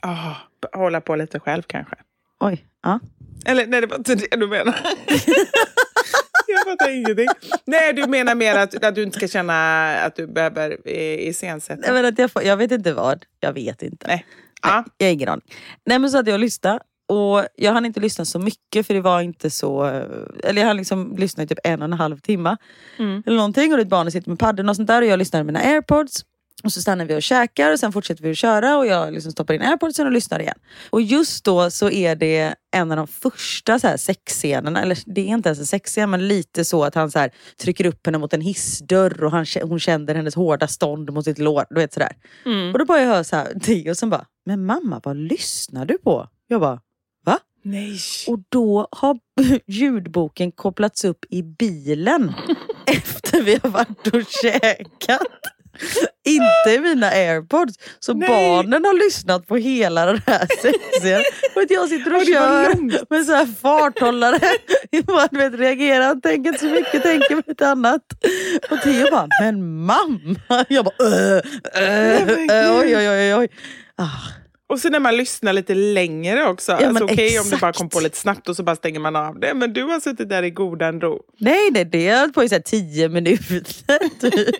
[0.00, 0.34] Ah,
[0.72, 1.96] hålla på lite själv kanske.
[2.40, 3.00] Oj, ja.
[3.46, 4.74] Eller nej, det var inte det du menar.
[6.46, 7.28] jag fattar ingenting.
[7.64, 11.86] Nej, du menar mer att, att du inte ska känna att du behöver eh, iscensätta.
[11.86, 13.24] Jag, vet att jag, får, jag vet inte vad.
[13.40, 14.06] Jag vet inte.
[14.06, 14.26] Nej.
[14.68, 14.84] Ja.
[14.98, 15.44] Jag har ingen aning.
[15.86, 16.80] Nej men så att jag lyssnade.
[17.08, 19.84] Och jag hann inte lyssna så mycket för det var inte så...
[20.44, 22.56] Eller jag hann liksom lyssna i typ en och en halv timme.
[22.98, 23.22] Mm.
[23.26, 23.74] Eller någonting.
[23.74, 25.02] Och ett barn sitter med paddeln och sånt där.
[25.02, 26.24] Och jag lyssnar med mina airpods.
[26.64, 29.32] Och så stannar vi och käkar och sen fortsätter vi att köra och jag liksom
[29.32, 30.58] stoppar in airpodsen och lyssnar igen.
[30.90, 35.20] Och just då så är det en av de första så här sexscenerna, eller det
[35.20, 38.18] är inte ens en sexscen men lite så att han så här trycker upp henne
[38.18, 41.64] mot en hissdörr och han, hon känner hennes hårda stånd mot sitt lår.
[41.70, 42.12] Du vet sådär.
[42.46, 42.72] Mm.
[42.72, 45.98] Och då bara jag hör så här, Theo som bara, men mamma vad lyssnar du
[45.98, 46.28] på?
[46.46, 46.80] Jag bara,
[47.24, 47.38] va?
[47.62, 47.98] Nej.
[48.28, 49.18] Och då har
[49.66, 52.32] ljudboken kopplats upp i bilen
[52.86, 55.22] efter vi har varit och käkat.
[56.24, 57.74] Inte i mina airpods.
[57.98, 58.28] Så Nej.
[58.28, 61.22] barnen har lyssnat på hela den här sexen.
[61.54, 64.40] Och jag sitter och Och kör med så här farthållare.
[65.06, 68.02] Man vet, reagerar, tänker inte så mycket, tänker på ett annat.
[68.70, 70.64] Och Theo bara, men mamma.
[70.68, 71.42] Jag bara, äh,
[71.74, 73.34] äh, äh, oj oj oj.
[73.34, 73.48] oj.
[73.96, 74.06] Ah.
[74.68, 76.72] Och så när man lyssnar lite längre också.
[76.72, 79.16] Ja, alltså, Okej om det bara kom på lite snabbt och så bara stänger man
[79.16, 79.54] av det.
[79.54, 81.22] Men du har suttit där i godan ro.
[81.38, 84.20] Nej, nej, det har på i så tio minuter.
[84.30, 84.56] Typ.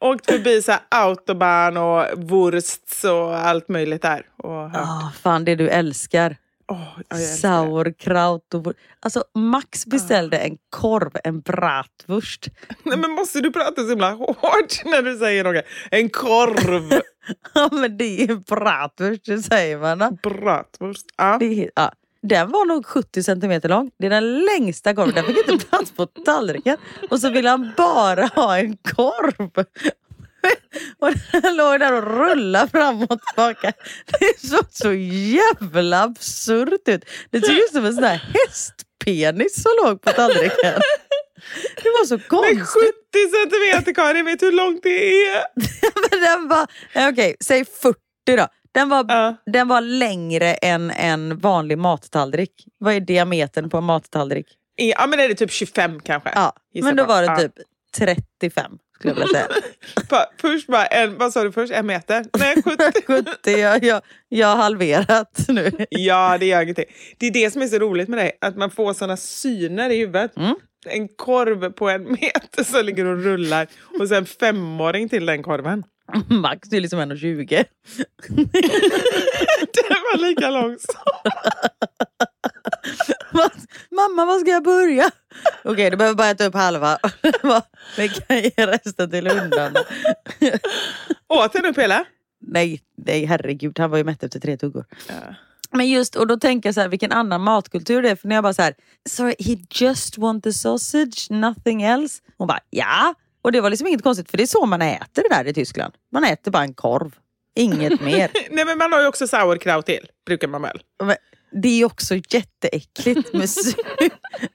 [0.00, 4.22] Åkt förbi så här autobahn och wursts och allt möjligt där.
[4.42, 4.82] Och hört.
[4.86, 6.36] Ah, fan, det du älskar.
[6.68, 7.16] Ja, det.
[7.16, 8.72] Sauerkraut och...
[9.00, 12.46] Alltså Max beställde en korv, en bratwurst.
[12.82, 15.64] Nej, men måste du prata så himla hårt när du säger något?
[15.90, 17.00] En korv.
[17.54, 19.98] Ja men det är bratwurst, det säger man.
[19.98, 20.30] då.
[20.30, 21.06] Bratwurst.
[21.16, 21.36] Ja.
[21.40, 21.92] Det ja.
[22.22, 23.90] Den var nog 70 centimeter lång.
[23.98, 25.14] Det är den längsta korven.
[25.14, 26.76] Den fick inte plats på tallriken.
[27.10, 29.64] Och så ville han bara ha en korv.
[30.98, 33.72] Och den låg där och rullade fram och tillbaka.
[34.20, 37.04] Det såg så jävla absurt ut.
[37.30, 40.80] Det såg ut som en sån här hästpenis som låg på tallriken.
[41.82, 42.94] Det var så Men konstigt.
[43.12, 45.44] 70 centimeter Karin, vet du hur långt det är?
[46.10, 48.46] Men den var, eh, okej, säg 40 då.
[48.74, 49.36] Den var, Ja.
[49.52, 52.50] den var längre än en vanlig mattallrik.
[52.78, 54.46] Vad är diametern på en mattallrik?
[54.76, 56.30] Ja men är det typ 25 kanske?
[56.34, 57.52] Ja, men då var det typ
[57.96, 59.48] 35 skulle jag vilja säga.
[60.08, 61.72] Pa- Först bara en, vad sa du först?
[61.72, 62.24] En meter?
[62.38, 63.02] Nej, 70.
[63.06, 65.70] 70, jag, jag, jag har halverat nu.
[65.90, 66.84] Ja, det gör ingenting.
[67.18, 69.98] Det är det som är så roligt med dig, att man får såna syner i
[69.98, 70.36] huvudet.
[70.36, 70.54] Mm.
[70.88, 73.66] En korv på en meter som ligger och rullar
[74.00, 75.84] och sen femåring till den korven.
[76.30, 77.46] Max är liksom 1,20.
[79.74, 81.00] Den var lika lång som...
[83.90, 85.10] Mamma, var ska jag börja?
[85.64, 86.98] Okej, du behöver bara äta upp halva.
[87.96, 89.80] Vi kan ge resten till hundarna.
[91.28, 92.04] Åt den upp hela?
[92.40, 94.84] Nej, nej herregud, han var ju mätt efter tre tuggor.
[95.08, 95.34] Ja.
[95.70, 98.16] Men just, och då tänker jag så här, vilken annan matkultur det är.
[98.16, 98.74] För när jag bara så här,
[99.08, 102.22] sorry, he just want the sausage, nothing else.
[102.38, 103.14] Hon bara, ja.
[103.42, 105.54] Och det var liksom inget konstigt, för det är så man äter det där i
[105.54, 105.94] Tyskland.
[106.12, 107.14] Man äter bara en korv.
[107.54, 108.30] Inget mer.
[108.50, 110.80] Nej, men man har ju också sauerkraut till, brukar man väl?
[111.04, 111.16] Men
[111.50, 113.48] det är också jätteäckligt med.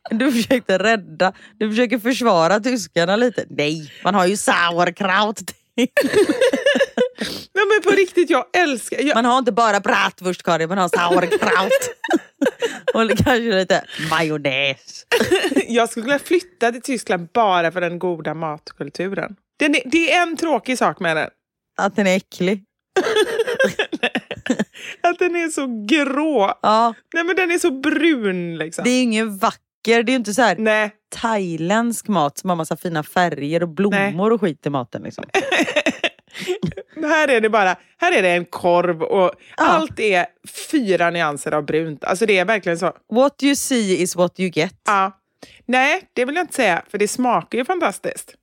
[0.10, 3.46] Du försökte rädda, du försöker försvara tyskarna lite.
[3.50, 5.46] Nej, man har ju sauerkraut till.
[7.54, 9.02] Nej, men på riktigt, jag älskar...
[9.02, 9.16] Jag...
[9.16, 11.90] Man har inte bara bratwurst Karin, man har sauerkraut.
[12.94, 15.06] Och kanske lite majonnäs.
[15.68, 19.36] jag skulle vilja flytta till Tyskland bara för den goda matkulturen.
[19.60, 21.30] Den är, det är en tråkig sak med den.
[21.78, 22.64] Att den är äcklig.
[25.10, 26.54] Att den är så grå.
[26.62, 26.94] Ja.
[27.14, 28.84] Nej men den är så brun liksom.
[28.84, 30.92] Det är ingen vacker, det är ju inte så här Nej.
[31.16, 34.34] thailändsk mat som har massa fina färger och blommor Nej.
[34.34, 35.04] och skit i maten.
[35.04, 35.24] Liksom.
[37.08, 40.26] här är det bara här är det en korv och allt är
[40.72, 42.04] fyra nyanser av brunt.
[42.04, 42.94] Alltså det är verkligen så.
[43.12, 44.82] What you see is what you get.
[44.86, 45.18] Ja.
[45.66, 48.36] Nej, det vill jag inte säga, för det smakar ju fantastiskt.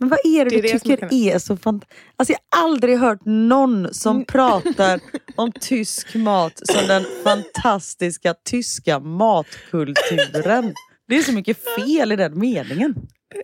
[0.00, 2.00] Men vad är det, Det är du det som tycker är- är så fantastiskt?
[2.16, 3.92] Alltså jag har aldrig hört någon Mm.
[3.94, 5.00] som pratar
[5.36, 10.74] om tysk mat som den fantastiska tyska matkulturen.
[11.08, 12.94] Det är så mycket fel i den meningen.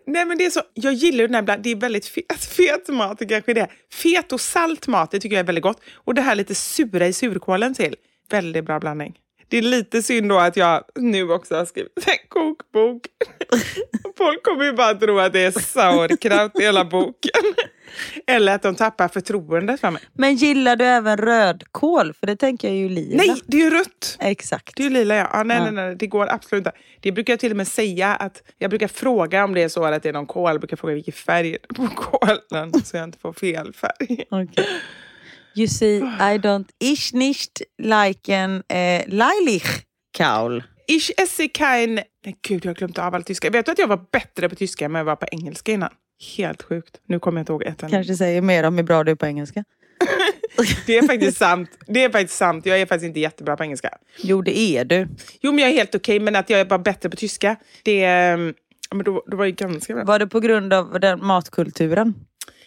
[0.07, 2.45] Nej men det är så, jag gillar ju den här bland, det är väldigt fet,
[2.57, 3.71] fet mat det kanske det är.
[3.93, 5.81] Fet och salt mat, det tycker jag är väldigt gott.
[5.95, 7.95] Och det här lite sura i surkålen till.
[8.31, 9.15] Väldigt bra blandning.
[9.49, 13.01] Det är lite synd då att jag nu också har skrivit en kokbok.
[14.19, 17.31] Folk kommer ju bara tro att det är sauerkraut i hela boken.
[18.27, 20.03] Eller att de tappar förtroendet för mig.
[20.13, 22.13] Men gillar du även rödkål?
[22.15, 23.17] För det tänker jag ju lila.
[23.17, 24.17] Nej, det är ju rött!
[24.21, 24.77] Exakt.
[24.77, 25.29] Det är ju lila ja.
[25.33, 25.65] Ah, nej, Ja.
[25.65, 26.79] nej, nej, det går absolut inte.
[27.01, 29.85] Det brukar jag till och med säga att jag brukar fråga om det är så
[29.85, 30.51] att det är någon kål.
[30.51, 34.25] Jag brukar fråga vilken färg på kålen så jag inte får fel färg.
[34.31, 34.65] Okay.
[35.57, 40.63] You see, I don't ich nicht liken eh, Leilichkaul.
[40.87, 41.95] Ich esse kein...
[42.25, 43.51] Nej, gud, jag har glömt av all tyska.
[43.51, 45.91] Vet du att jag var bättre på tyska än jag var på engelska innan?
[46.37, 47.01] Helt sjukt.
[47.07, 47.97] Nu kommer jag inte ihåg ett enda.
[47.97, 49.65] Kanske säger mer om hur bra du är på engelska.
[50.87, 51.71] Det är faktiskt sant.
[51.87, 52.67] Det är faktiskt sant.
[52.67, 53.91] Jag är faktiskt inte jättebra på engelska.
[54.17, 55.09] Jo, det är du.
[55.41, 58.01] Jo, men jag är helt okej, men att jag är bara bättre på tyska, det...
[58.01, 58.37] ja,
[58.91, 60.05] Men då, då var jag ganska bra.
[60.05, 62.15] Var det på grund av den matkulturen?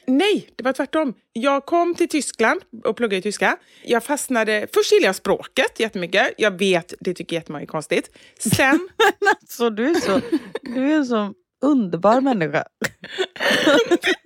[0.07, 1.13] Nej, det var tvärtom.
[1.33, 3.57] Jag kom till Tyskland och pluggade i tyska.
[3.83, 4.67] Jag fastnade...
[4.73, 6.33] Först gillade jag språket jättemycket.
[6.37, 8.17] Jag vet, det tycker jättemånga är konstigt.
[8.39, 8.89] Sen...
[9.41, 10.21] alltså, du är så,
[10.61, 12.63] du är så underbar människa.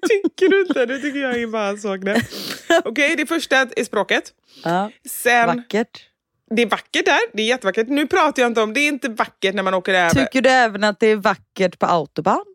[0.09, 0.85] tycker du inte?
[0.85, 2.01] Det tycker jag är bara en sak.
[2.01, 2.23] där.
[2.85, 4.33] Okej, det första är språket.
[4.63, 4.91] Ja.
[5.09, 5.47] Sen...
[5.47, 6.07] Vackert.
[6.55, 7.19] Det är vackert där.
[7.33, 7.87] Det är jättevackert.
[7.87, 8.73] Nu pratar jag inte om...
[8.73, 10.09] Det är inte vackert när man åker över.
[10.09, 12.45] Tycker du även att det är vackert på autobahn?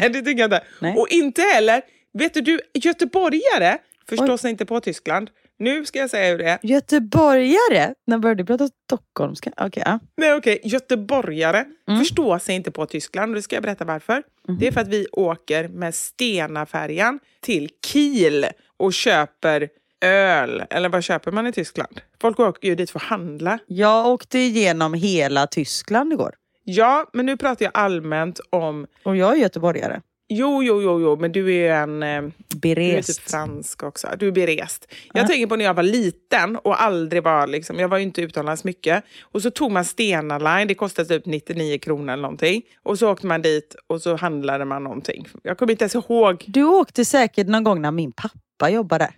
[0.00, 0.64] Nej, det tycker jag inte.
[0.80, 0.96] Nej.
[0.96, 1.82] Och inte heller...
[2.18, 3.78] Vet du, göteborgare
[4.08, 5.30] förstår sig inte på Tyskland.
[5.58, 6.58] Nu ska jag säga hur det är.
[6.62, 7.94] Göteborgare?
[8.06, 9.52] När började du prata stockholmska?
[9.56, 9.98] Okej, ja.
[10.16, 10.60] Nej, okej.
[10.64, 12.00] Göteborgare Mm.
[12.00, 13.30] förstår sig inte på Tyskland.
[13.30, 14.22] Och det ska jag berätta varför.
[14.48, 14.58] Mhm.
[14.58, 19.68] Det är för att vi åker med Stena-färjan till Kiel och köper
[20.04, 20.64] öl.
[20.70, 22.00] Eller vad köper man i Tyskland?
[22.20, 23.58] Folk åker ju dit för att handla.
[23.66, 26.34] Jag åkte igenom hela Tyskland igår.
[26.64, 28.86] Ja, men nu pratar jag allmänt om...
[29.04, 30.00] Och jag är göteborgare.
[30.28, 32.02] Jo, jo, jo, jo, men du är en...
[32.02, 33.08] eh, Du är Berest.
[33.22, 34.08] typ fransk också.
[34.18, 34.86] Du är berest.
[35.14, 35.28] Jag Ja.
[35.28, 38.64] tänker på när jag var liten och aldrig var liksom, jag var ju inte utomlands
[38.64, 39.04] mycket.
[39.22, 42.62] Och så tog man Stena Line, det kostade typ 99 kronor eller någonting.
[42.82, 45.28] Och så åkte man dit och så handlade man någonting.
[45.42, 46.44] Jag kommer inte ens ihåg.
[46.46, 49.10] Du åkte säkert någon gång när min pappa jobbade.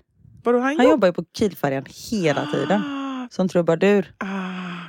[0.45, 2.81] Vadå, han, Han jobb- jobbar ju på Kielfärjan hela tiden.
[3.31, 4.13] Som trubadur.
[4.19, 4.27] Ah,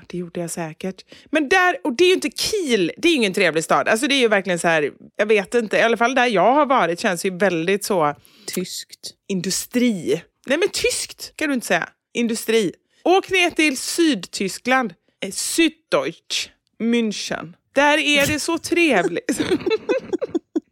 [0.09, 1.05] det gjorde jag säkert.
[1.31, 3.87] Men där, och det är ju inte Kiel, det är ju ingen trevlig stad.
[3.87, 6.53] Alltså det är ju verkligen så här, jag vet inte, i alla fall där jag
[6.53, 8.15] har varit känns ju väldigt så
[8.55, 9.11] Tyskt.
[9.27, 10.21] industri.
[10.47, 11.89] Nej men tyskt kan du inte säga.
[12.13, 12.73] Industri.
[13.03, 14.93] Åk ner till Sydtyskland,
[15.23, 16.49] eh, Süddeutsch,
[16.79, 17.53] München.
[17.73, 19.39] Där är det så trevligt.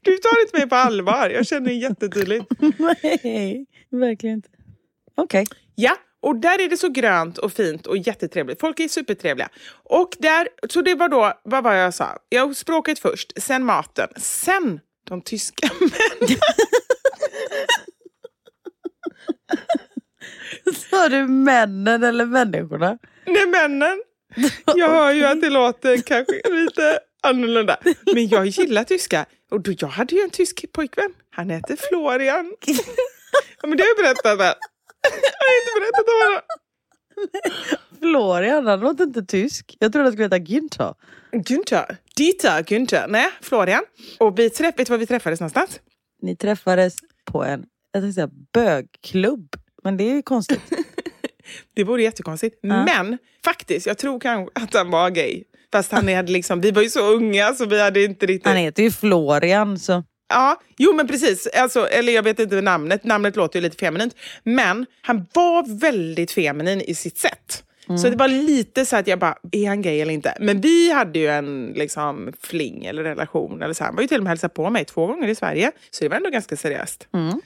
[0.05, 2.45] Du tar inte mig på allvar, jag känner det jättetydligt.
[3.23, 4.49] Nej, verkligen inte.
[5.15, 5.45] Okej.
[5.75, 8.59] Ja, och där är det så grönt och fint och jättetrevligt.
[8.59, 9.49] Folk är supertrevliga.
[9.83, 12.17] Och där, så det var då, vad var jag sa?
[12.29, 16.37] Jag språket först, sen maten, sen de tyska männen.
[20.89, 22.97] Sa du männen eller människorna?
[23.25, 24.03] Nej, männen.
[24.75, 27.77] Jag hör ju att det låter kanske lite annorlunda.
[28.13, 29.25] Men jag gillar tyska.
[29.51, 31.13] Och då, jag hade ju en tysk pojkvän.
[31.29, 32.53] Han heter Florian.
[33.61, 34.57] Ja, men det har jag berättat.
[35.03, 36.41] Jag har inte berättat om honom.
[37.99, 39.75] Florian, han låter inte tysk.
[39.79, 40.93] Jag trodde han skulle heta Günther.
[41.31, 41.97] Günther.
[42.15, 43.07] Dieter Günther.
[43.07, 43.83] Nej, Florian.
[44.19, 45.79] Och vi träff, vet du var vi träffades någonstans?
[46.21, 46.95] Ni träffades
[47.25, 49.55] på en jag tänkte säga, bögklubb.
[49.83, 50.61] Men det är ju konstigt.
[51.75, 52.59] Det vore jättekonstigt.
[52.61, 52.85] Ja.
[52.85, 55.43] Men faktiskt, jag tror kanske att han var gay.
[55.71, 58.47] Fast han hade liksom, vi var ju så unga så vi hade inte riktigt...
[58.47, 60.03] Han heter ju Florian så.
[60.29, 61.47] Ja, jo men precis.
[61.47, 64.15] Alltså, eller jag vet inte namnet, namnet låter ju lite feminint.
[64.43, 67.63] Men han var väldigt feminin i sitt sätt.
[67.89, 67.97] Mm.
[67.97, 70.37] Så det var lite så att jag bara, är han gay eller inte?
[70.39, 73.61] Men vi hade ju en liksom, fling eller relation.
[73.61, 73.83] Eller så.
[73.83, 75.71] Han var ju till och med hälsat på mig två gånger i Sverige.
[75.91, 77.07] Så det var ändå ganska seriöst.
[77.13, 77.41] Mm.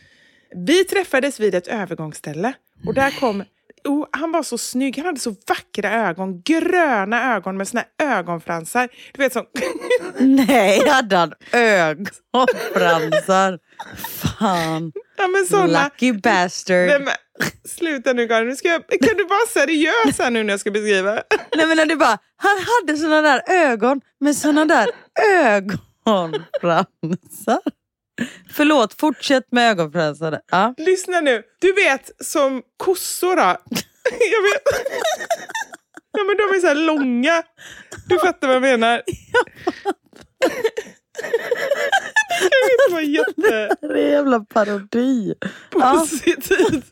[0.55, 2.53] Vi träffades vid ett övergångsställe.
[2.85, 3.43] Och där kom...
[3.83, 4.97] Oh, han var så snygg.
[4.97, 6.41] Han hade så vackra ögon.
[6.41, 8.89] Gröna ögon med såna ögonfransar.
[9.13, 9.45] Du vet som...
[10.19, 13.59] Nej, hade han ögonfransar?
[13.97, 14.91] Fan.
[15.17, 15.83] Ja, men såna...
[15.83, 16.87] Lucky bastard.
[16.87, 17.13] Nej, men,
[17.69, 18.47] sluta nu Karin.
[18.47, 18.87] Nu ska jag...
[18.87, 21.13] Kan du vara seriös här nu när jag ska beskriva?
[21.55, 24.87] Nej men när du bara, han hade såna där ögon med såna där
[25.35, 27.61] ögonfransar.
[28.51, 30.39] Förlåt, fortsätt med ögonfransarna.
[30.51, 30.73] Ja.
[30.77, 31.43] Lyssna nu.
[31.61, 33.41] Du vet som kossor då.
[34.11, 34.63] Jag vet.
[36.17, 37.43] Ja men de är så här långa.
[38.09, 39.01] Du fattar vad jag menar.
[42.87, 43.75] Det var jätte...
[43.81, 45.33] Det är en jävla parodi.
[45.71, 46.85] Positivt.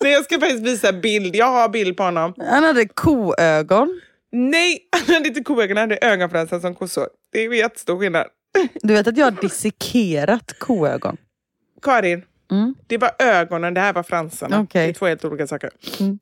[0.00, 1.36] Nej, jag ska faktiskt visa bild.
[1.36, 2.34] Jag har bild på honom.
[2.38, 4.00] Han hade koögon.
[4.32, 5.76] Nej, han hade inte koögon.
[5.76, 7.08] Han hade ögonfransar som kossor.
[7.32, 8.26] Det är jättestor skillnad.
[8.82, 11.16] Du vet att jag har dissekerat koögon?
[11.82, 12.74] Karin, Mm.
[12.86, 14.60] det var ögonen, det här var fransarna.
[14.60, 14.86] Okej.
[14.86, 15.70] Det är två helt olika saker.
[16.00, 16.18] Mm.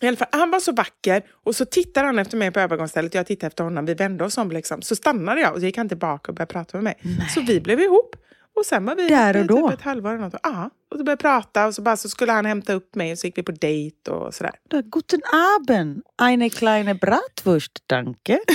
[0.00, 3.14] I alla fall, han var så vacker och så tittade han efter mig på övergångsstället.
[3.14, 3.86] Jag tittade efter honom.
[3.86, 4.50] Vi vände oss om.
[4.50, 4.82] Liksom.
[4.82, 6.94] Så stannade jag och så gick han tillbaka och började prata med mig.
[7.34, 8.16] Så vi blev ihop.
[8.56, 9.68] Och sen var vi Där och då?
[9.70, 10.34] Typ ett halvår eller något.
[10.42, 13.18] Ja, och så började prata och så, bara, så skulle han hämta upp mig och
[13.18, 14.52] så gick vi på dejt och sådär.
[14.84, 18.38] Guten Abend, eine kleine Bratwurst, danke.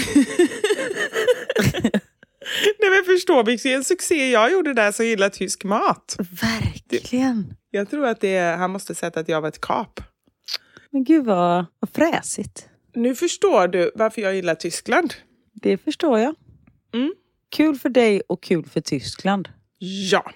[2.80, 6.18] Nej men förstå vilken succé jag gjorde där som gillar tysk mat.
[6.42, 7.54] Verkligen.
[7.72, 10.00] Jag tror att det han måste sett att jag var ett kap.
[10.92, 12.70] Men gud vad, vad fräsigt.
[12.94, 15.14] Nu förstår du varför jag gillar Tyskland.
[15.54, 16.36] Det förstår jag.
[16.94, 17.14] Mm.
[17.50, 19.50] Kul för dig och kul för Tyskland.
[19.80, 20.32] Ja.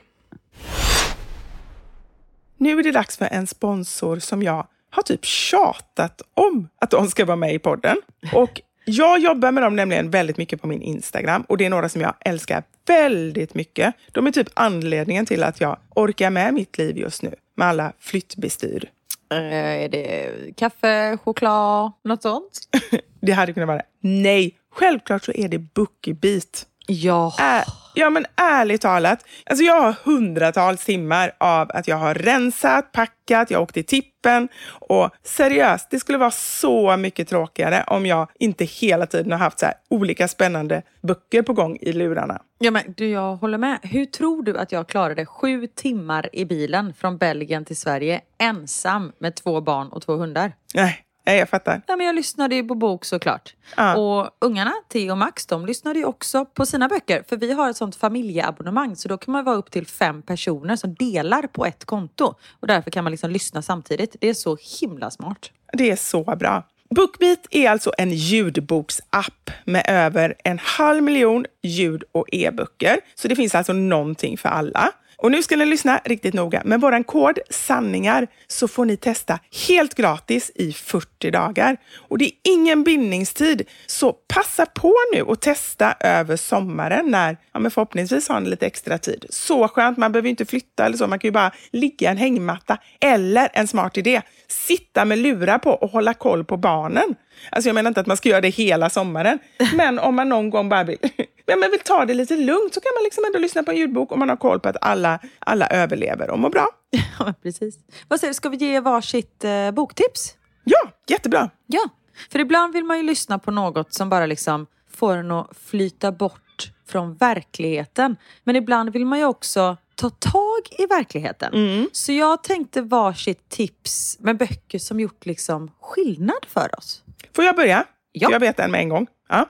[2.57, 7.07] Nu är det dags för en sponsor som jag har typ tjatat om att de
[7.07, 7.97] ska vara med i podden.
[8.33, 11.89] Och jag jobbar med dem nämligen väldigt mycket på min Instagram och det är några
[11.89, 13.93] som jag älskar väldigt mycket.
[14.11, 17.93] De är typ anledningen till att jag orkar med mitt liv just nu med alla
[17.99, 18.89] flyttbestyr.
[19.31, 19.37] Eh,
[19.83, 22.59] är det kaffe, choklad, något sånt?
[23.21, 23.85] Det hade kunnat vara det.
[23.99, 26.65] Nej, självklart så är det Bookbeat.
[26.87, 27.33] Ja.
[27.39, 27.63] Ä-
[27.93, 33.51] ja men ärligt talat, alltså jag har hundratals timmar av att jag har rensat, packat,
[33.51, 38.65] jag åkte i tippen och seriöst, det skulle vara så mycket tråkigare om jag inte
[38.65, 42.41] hela tiden har haft så olika spännande böcker på gång i lurarna.
[42.59, 43.79] Ja, men du, jag håller med.
[43.83, 49.11] Hur tror du att jag klarade sju timmar i bilen från Belgien till Sverige ensam
[49.19, 50.51] med två barn och två hundar?
[50.73, 51.81] Nej, nej, jag fattar.
[51.87, 53.55] Ja, men jag lyssnade ju på bok såklart.
[53.77, 53.97] Ja.
[53.97, 57.23] Och ungarna, Theo och Max, de lyssnade ju också på sina böcker.
[57.29, 60.75] För vi har ett sånt familjeabonnemang så då kan man vara upp till fem personer
[60.75, 62.33] som delar på ett konto.
[62.59, 64.15] Och därför kan man liksom lyssna samtidigt.
[64.19, 65.51] Det är så himla smart.
[65.73, 66.63] Det är så bra.
[66.95, 72.99] Bookbeat är alltså en ljudboksapp med över en halv miljon ljud och e-böcker.
[73.15, 74.91] Så det finns alltså någonting för alla.
[75.21, 76.61] Och nu ska ni lyssna riktigt noga.
[76.65, 81.77] Med vår kod sanningar så får ni testa helt gratis i 40 dagar.
[81.95, 83.67] Och det är ingen bindningstid.
[83.87, 88.65] Så passa på nu och testa över sommaren när ja, men förhoppningsvis har ni lite
[88.65, 89.25] extra tid.
[89.29, 91.07] Så skönt, man behöver inte flytta eller så.
[91.07, 92.77] Man kan ju bara ligga i en hängmatta.
[93.01, 97.15] Eller en smart idé, sitta med lurar på och hålla koll på barnen.
[97.51, 99.39] Alltså jag menar inte att man ska göra det hela sommaren,
[99.75, 100.97] men om man någon gång bara vill,
[101.47, 104.11] men vill ta det lite lugnt så kan man liksom ändå lyssna på en ljudbok
[104.11, 106.67] om man har koll på att alla, alla överlever och mår bra.
[107.19, 107.75] Ja, precis.
[108.07, 110.35] Vad säger du, ska vi ge varsitt eh, boktips?
[110.63, 111.49] Ja, jättebra.
[111.67, 111.89] Ja,
[112.31, 116.11] för ibland vill man ju lyssna på något som bara liksom får en att flyta
[116.11, 118.15] bort från verkligheten.
[118.43, 121.53] Men ibland vill man ju också ta tag i verkligheten.
[121.53, 121.89] Mm.
[121.91, 127.03] Så jag tänkte varsitt tips med böcker som gjort liksom skillnad för oss.
[127.35, 127.83] Får jag börja?
[128.11, 128.31] Ja.
[128.31, 129.07] Jag vet en med en gång.
[129.29, 129.49] Ja.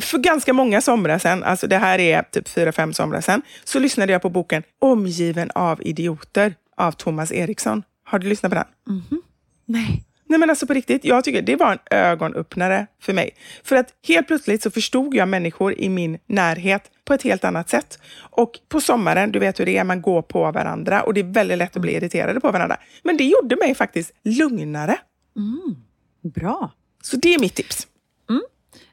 [0.00, 3.78] För ganska många somrar sedan, alltså det här är typ fyra, fem somrar sedan, så
[3.78, 7.82] lyssnade jag på boken Omgiven av idioter av Thomas Eriksson.
[8.04, 8.66] Har du lyssnat på den?
[9.66, 10.04] Nej.
[10.30, 13.30] Nej men alltså på riktigt, jag tycker det var en ögonöppnare för mig.
[13.64, 17.68] För att helt plötsligt så förstod jag människor i min närhet på ett helt annat
[17.68, 17.98] sätt.
[18.18, 21.32] Och på sommaren, du vet hur det är, man går på varandra och det är
[21.32, 22.76] väldigt lätt att bli irriterade på varandra.
[23.02, 24.98] Men det gjorde mig faktiskt lugnare.
[26.34, 26.70] Bra.
[27.02, 27.86] Så det är mitt tips.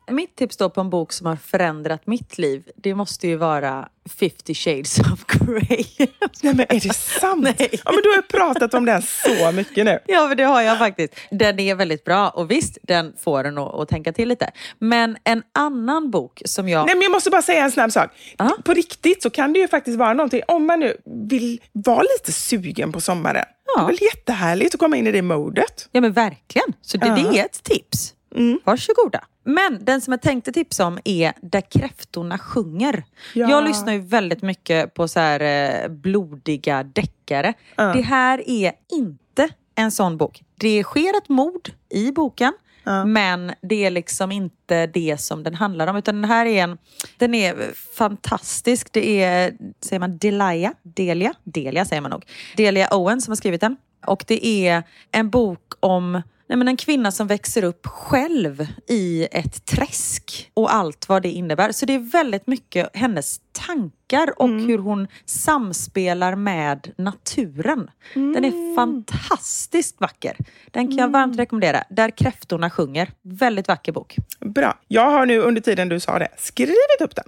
[0.07, 3.89] Mitt tips då på en bok som har förändrat mitt liv, det måste ju vara
[4.19, 5.85] 50 shades of Grey.
[6.41, 7.43] Nej men är det sant?
[7.59, 7.69] Nej.
[7.85, 9.99] Ja, men du har pratat om den så mycket nu.
[10.07, 11.13] Ja, men det har jag faktiskt.
[11.31, 14.51] Den är väldigt bra och visst, den får en att, att tänka till lite.
[14.79, 16.85] Men en annan bok som jag...
[16.85, 18.09] Nej, men jag måste bara säga en snabb sak.
[18.37, 18.57] Ja.
[18.65, 20.97] På riktigt så kan det ju faktiskt vara någonting, om man nu
[21.29, 23.45] vill vara lite sugen på sommaren.
[23.75, 23.81] Ja.
[23.81, 25.89] Det är väl jättehärligt att komma in i det modet.
[25.91, 26.73] Ja men verkligen.
[26.81, 27.15] Så det, Ja.
[27.15, 28.13] det är ett tips.
[28.35, 28.59] Mm.
[28.63, 29.23] Varsågoda.
[29.45, 33.03] Men den som jag tänkte tipsa om är Där kräftorna sjunger.
[33.33, 33.49] Ja.
[33.49, 37.53] Jag lyssnar ju väldigt mycket på så här eh, blodiga deckare.
[37.75, 37.83] Ja.
[37.83, 40.43] Det här är inte en sån bok.
[40.55, 42.53] Det sker ett mord i boken.
[42.83, 43.05] Ja.
[43.05, 45.95] Men det är liksom inte det som den handlar om.
[45.95, 46.77] Utan den här är en...
[47.17, 47.55] Den är
[47.97, 48.93] fantastisk.
[48.93, 50.73] Det är, säger man Delia?
[50.83, 51.33] Delia?
[51.43, 52.25] Delia säger man nog.
[52.57, 53.77] Delia Owen som har skrivit den.
[54.05, 59.27] Och det är en bok om nej men en kvinna som växer upp själv i
[59.31, 61.71] ett träsk och allt vad det innebär.
[61.71, 67.91] Så det är väldigt mycket hennes tankar och hur hon samspelar med naturen.
[68.13, 70.37] Den är fantastiskt vacker.
[70.71, 71.83] Den kan jag varmt rekommendera.
[71.89, 73.11] Där kräftorna sjunger.
[73.21, 74.15] Väldigt vacker bok.
[74.39, 74.79] Bra.
[74.87, 77.25] Jag har nu under tiden du sa det skrivit upp den.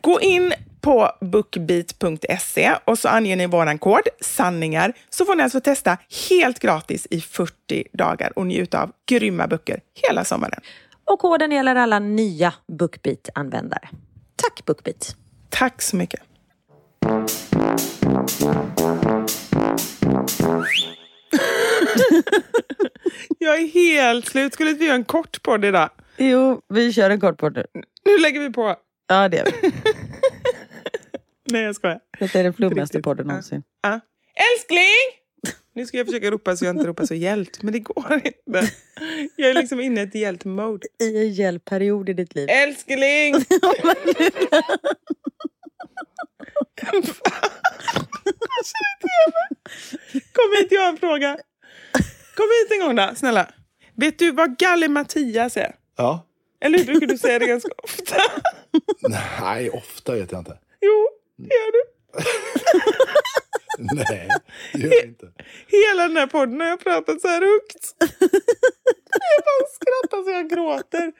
[0.00, 0.52] Gå in
[0.82, 5.98] på bookbeat.se och så anger ni våran kod sanningar så får ni alltså testa
[6.30, 10.60] helt gratis i 40 dagar och njuta av grymma böcker hela sommaren.
[11.04, 13.88] Och koden gäller alla nya Bookbeat-användare.
[14.36, 15.16] Tack Bookbeat!
[15.50, 16.20] Tack så mycket.
[23.38, 24.54] Jag är helt slut.
[24.54, 25.90] Skulle inte vi göra en kort podd idag?
[26.16, 27.66] Jo, vi kör en kort podd nu.
[28.04, 28.76] Nu lägger vi på.
[29.08, 29.52] Ja, det är vi.
[31.52, 32.00] Nej, jag skojar.
[32.18, 33.62] Detta är den flummigaste podden någonsin.
[33.82, 34.00] Ja.
[34.54, 35.18] Älskling!
[35.74, 38.70] Nu ska jag försöka ropa så jag inte ropar så hjält, men det går inte.
[39.36, 40.86] Jag är liksom inne i ett hjält-mode.
[41.00, 42.48] I en hjälpperiod i ditt liv.
[42.50, 43.34] Älskling!
[50.32, 51.38] Kom hit, jag har en fråga.
[52.36, 53.48] Kom hit en gång då, snälla.
[53.94, 55.74] Vet du vad Galle Mattias är?
[55.96, 56.26] Ja.
[56.60, 58.16] Eller hur brukar du säga det ganska ofta?
[59.40, 60.58] Nej, ofta vet jag inte.
[60.80, 61.82] Jo, det gör du.
[63.94, 64.28] Nej,
[64.72, 65.26] det gör jag inte.
[65.66, 67.94] Hela den här podden har jag pratat så här högt.
[69.34, 71.12] Jag bara skrattar så jag gråter.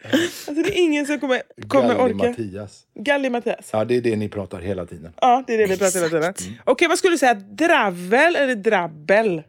[0.49, 2.29] Alltså det är ingen som kommer, kommer Galli orka.
[2.29, 2.83] Mattias.
[2.95, 3.71] Galli Mattias.
[3.73, 5.13] Ja, det är det ni pratar hela tiden.
[5.21, 6.59] Ja, det är det vi pratar hela tiden.
[6.65, 7.35] Okej, vad skulle du säga?
[7.35, 9.43] Dravel eller drabbel?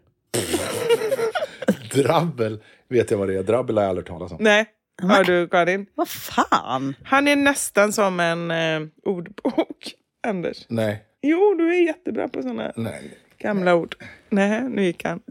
[1.93, 2.59] Drabbel
[2.89, 3.43] vet jag vad det är.
[3.43, 4.37] Drabbel har jag aldrig talat om.
[4.41, 4.65] Nej.
[5.01, 5.85] Hör du Karin?
[5.95, 6.95] Vad fan?
[7.03, 9.93] Han är nästan som en eh, ordbok,
[10.23, 10.65] Anders.
[10.69, 13.17] Nej, Jo, du är jättebra på såna nej.
[13.37, 13.95] gamla ord.
[14.29, 15.21] Nej, nu gick han.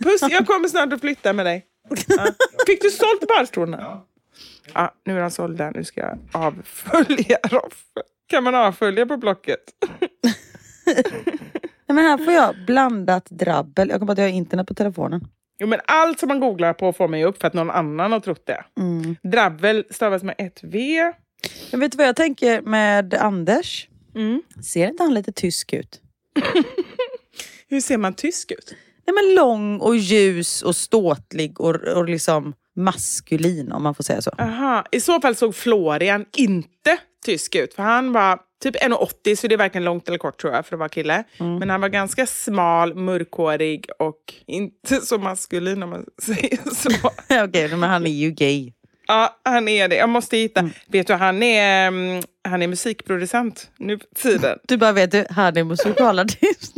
[0.00, 1.64] Puss, jag kommer snart att flytta med dig.
[2.08, 2.26] Ja.
[2.66, 3.82] Fick du sålt barstolarna?
[3.82, 4.06] Ja.
[4.74, 4.94] ja.
[5.04, 5.70] Nu är de sålda.
[5.70, 8.02] Nu ska jag avfölja Roffe.
[8.26, 9.60] Kan man avfölja på Blocket?
[11.86, 13.88] Nej, men här får jag blandat drabbel.
[13.88, 15.28] Jag kommer på att jag har internet på telefonen.
[15.58, 18.20] Jo, men allt som man googlar på får ju upp för att någon annan har
[18.20, 18.64] trott det.
[18.80, 19.16] Mm.
[19.22, 21.12] Drabbel stavas med ett V.
[21.70, 23.88] Jag vet vad jag tänker med Anders.
[24.14, 24.42] Mm.
[24.62, 26.00] Ser inte han lite tysk ut?
[27.68, 28.74] Hur ser man tysk ut?
[29.06, 34.22] Nej, men lång och ljus och ståtlig och, och liksom maskulin om man får säga
[34.22, 34.30] så.
[34.38, 34.84] Aha.
[34.92, 37.74] I så fall såg Florian inte tysk ut.
[37.74, 40.74] För han var typ 1,80 så det är verkligen långt eller kort tror jag för
[40.76, 41.24] att vara kille.
[41.38, 47.10] Men han var ganska smal, mörkhårig och inte så maskulin om man säger så.
[47.44, 48.72] Okej, men han är ju gay.
[49.06, 49.96] Ja, han är det.
[49.96, 50.70] Jag måste hitta.
[50.86, 54.58] Vet du, han är, mm, han är musikproducent nu för tiden.
[54.62, 56.72] Du bara vet du, han är musikalartist.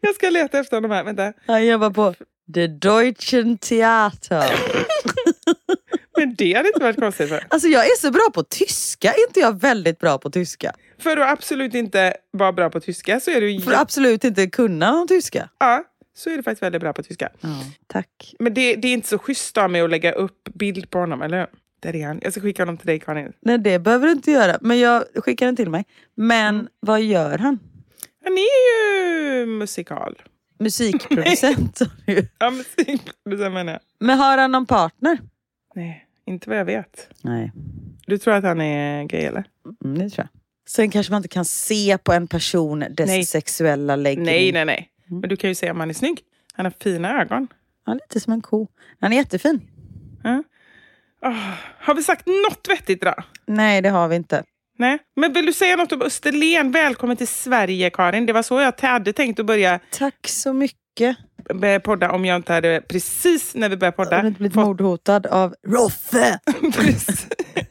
[0.00, 1.04] Jag ska leta efter honom här.
[1.04, 1.32] Vänta.
[1.46, 2.14] Han jobbar på
[2.54, 4.52] The Deutschen Theater.
[6.16, 7.44] Men det hade inte varit konstigt för.
[7.48, 9.12] Alltså jag är så bra på tyska.
[9.12, 10.72] Är inte jag väldigt bra på tyska?
[10.98, 13.60] För att absolut inte vara bra på tyska så är du...
[13.60, 15.48] För att absolut inte kunna någon tyska.
[15.58, 15.84] Ja,
[16.18, 17.28] så är du faktiskt väldigt bra på tyska.
[17.40, 17.48] Ja,
[17.86, 18.34] tack.
[18.38, 21.22] Men det, det är inte så schysst av mig att lägga upp bild på honom,
[21.22, 21.46] eller hur?
[21.80, 22.20] Där är han.
[22.22, 23.32] Jag ska skicka honom till dig, Karin.
[23.40, 24.58] Nej, det behöver du inte göra.
[24.60, 25.84] Men jag skickar den till mig.
[26.14, 27.58] Men vad gör han?
[28.24, 30.22] Han är ju musikal.
[30.58, 31.80] Musikproducent.
[32.38, 33.80] Ja, musikproducent menar jag.
[34.00, 35.18] Men har han någon partner?
[35.74, 37.08] Nej, inte vad jag vet.
[37.22, 37.52] Nej,
[38.06, 39.44] Du tror att han är gay, eller?
[39.84, 40.40] mm, det tror jag.
[40.68, 43.24] Sen kanske man inte kan se på en person dess Nej.
[43.24, 44.24] sexuella läggning.
[44.26, 44.88] Nej, nej, nej.
[45.08, 46.20] Men du kan ju säga om han är snygg.
[46.54, 47.48] Han har fina ögon.
[47.86, 48.68] Ja, lite som en ko.
[49.00, 49.60] Han är jättefin.
[50.24, 50.42] Ja.
[51.22, 53.22] Åh, har vi sagt något vettigt idag?
[53.46, 54.44] Nej, det har vi inte.
[54.78, 54.98] Nej.
[55.16, 56.72] Men vill du säga något om Österlen?
[56.72, 58.26] Välkommen till Sverige, Karin.
[58.26, 59.80] Det var så jag hade tänkt att börja.
[59.90, 61.16] Tack så mycket.
[61.54, 64.10] börja podda om jag inte hade precis när vi började podda.
[64.10, 66.38] Jag hade inte blivit mordhotad av Roffe.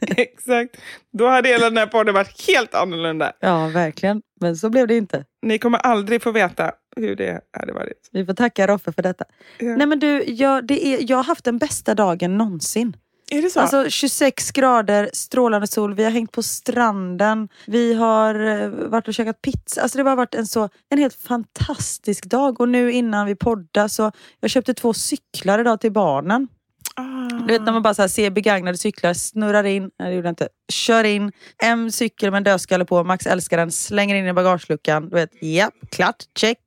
[0.16, 0.76] Exakt.
[1.12, 3.32] Då hade hela den här podden varit helt annorlunda.
[3.40, 4.22] Ja, verkligen.
[4.40, 5.24] Men så blev det inte.
[5.42, 8.08] Ni kommer aldrig få veta hur det hade varit.
[8.12, 9.24] Vi får tacka Roffe för detta.
[9.58, 9.76] Ja.
[9.76, 12.96] Nej men du, jag, det är, jag har haft den bästa dagen någonsin.
[13.30, 13.60] Är det så?
[13.60, 19.14] Alltså 26 grader, strålande sol, vi har hängt på stranden, vi har eh, varit och
[19.14, 19.82] käkat pizza.
[19.82, 22.60] Alltså det har bara varit en, så, en helt fantastisk dag.
[22.60, 26.48] Och nu innan vi poddar så jag köpte två cyklar idag till barnen.
[26.98, 27.28] Ah.
[27.46, 30.32] Du vet när man bara så ser begagnade cyklar, snurrar in, nej det gjorde jag
[30.32, 31.32] inte, kör in,
[31.62, 35.08] en cykel med en dödskalle på, Max älskar den, slänger in i bagageluckan.
[35.08, 36.58] Du vet, ja, klart, check.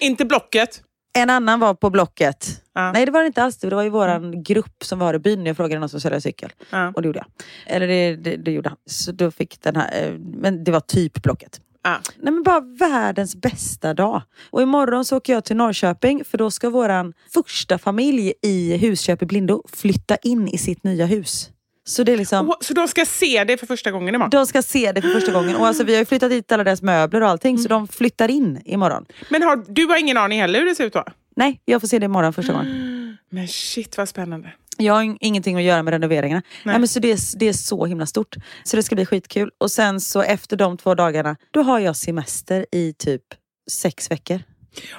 [0.00, 0.82] Inte Blocket.
[1.12, 2.62] En annan var på Blocket.
[2.74, 2.92] Ja.
[2.92, 5.46] Nej det var det inte alls, det var ju våran grupp som var i byn.
[5.46, 6.52] Jag frågade någon som säljer cykel.
[6.70, 6.92] Ja.
[6.94, 7.26] Och det gjorde jag.
[7.76, 8.78] Eller det, det, det gjorde han.
[8.86, 11.60] Så då fick den här, eh, men det var typ Blocket.
[11.82, 12.00] Ja.
[12.18, 14.22] Nej men bara världens bästa dag.
[14.50, 19.22] Och imorgon så åker jag till Norrköping för då ska våran första familj i Husköp
[19.22, 21.50] i Blindo flytta in i sitt nya hus.
[21.84, 22.48] Så det är liksom...
[22.48, 24.30] Åh, Så de ska se det för första gången imorgon?
[24.30, 25.56] De ska se det för första gången.
[25.56, 28.62] Och alltså, vi har flyttat dit alla deras möbler och allting så de flyttar in
[28.64, 29.06] imorgon.
[29.28, 31.04] Men har, du har ingen aning heller hur det ser ut då?
[31.36, 33.16] Nej, jag får se det imorgon första gången.
[33.30, 34.52] Men shit vad spännande.
[34.80, 36.42] Jag har ing- ingenting att göra med renoveringarna.
[36.64, 36.78] Nej.
[36.78, 38.36] men så det, är, det är så himla stort.
[38.64, 39.50] Så det ska bli skitkul.
[39.58, 43.22] Och sen så efter de två dagarna, då har jag semester i typ
[43.70, 44.40] sex veckor.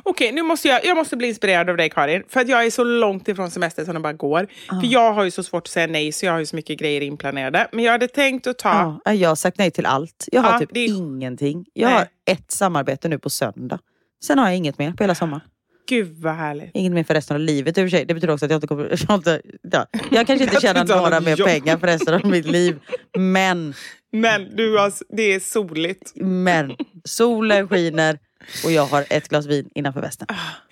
[0.03, 2.23] Okej, nu måste jag, jag måste bli inspirerad av dig Karin.
[2.29, 4.47] För att jag är så långt ifrån semester som det bara går.
[4.69, 6.79] För jag har ju så svårt att säga nej så jag har ju så mycket
[6.79, 7.67] grejer inplanerade.
[7.71, 8.99] Men jag hade tänkt att ta...
[9.05, 10.27] Ja, jag har sagt nej till allt.
[10.31, 11.65] Jag har Ja, typ det ingenting.
[11.73, 11.97] Jag Nej.
[11.97, 13.79] har ett samarbete nu på söndag.
[14.23, 15.41] Sen har jag inget mer på hela sommaren.
[15.87, 16.71] Gud vad härligt.
[16.73, 18.05] Inget mer för resten av livet i och för sig.
[18.05, 18.83] Det betyder också att jag inte kommer...
[19.07, 19.85] Jag, inte, ja.
[20.11, 21.47] jag kanske inte tjänar några mer jobb.
[21.47, 22.79] pengar för resten av mitt liv.
[23.17, 23.73] Men,
[24.11, 26.11] Men du har, det är soligt.
[26.15, 26.75] men.
[27.03, 28.19] Solen skiner
[28.65, 30.27] och jag har ett glas vin innanför västen.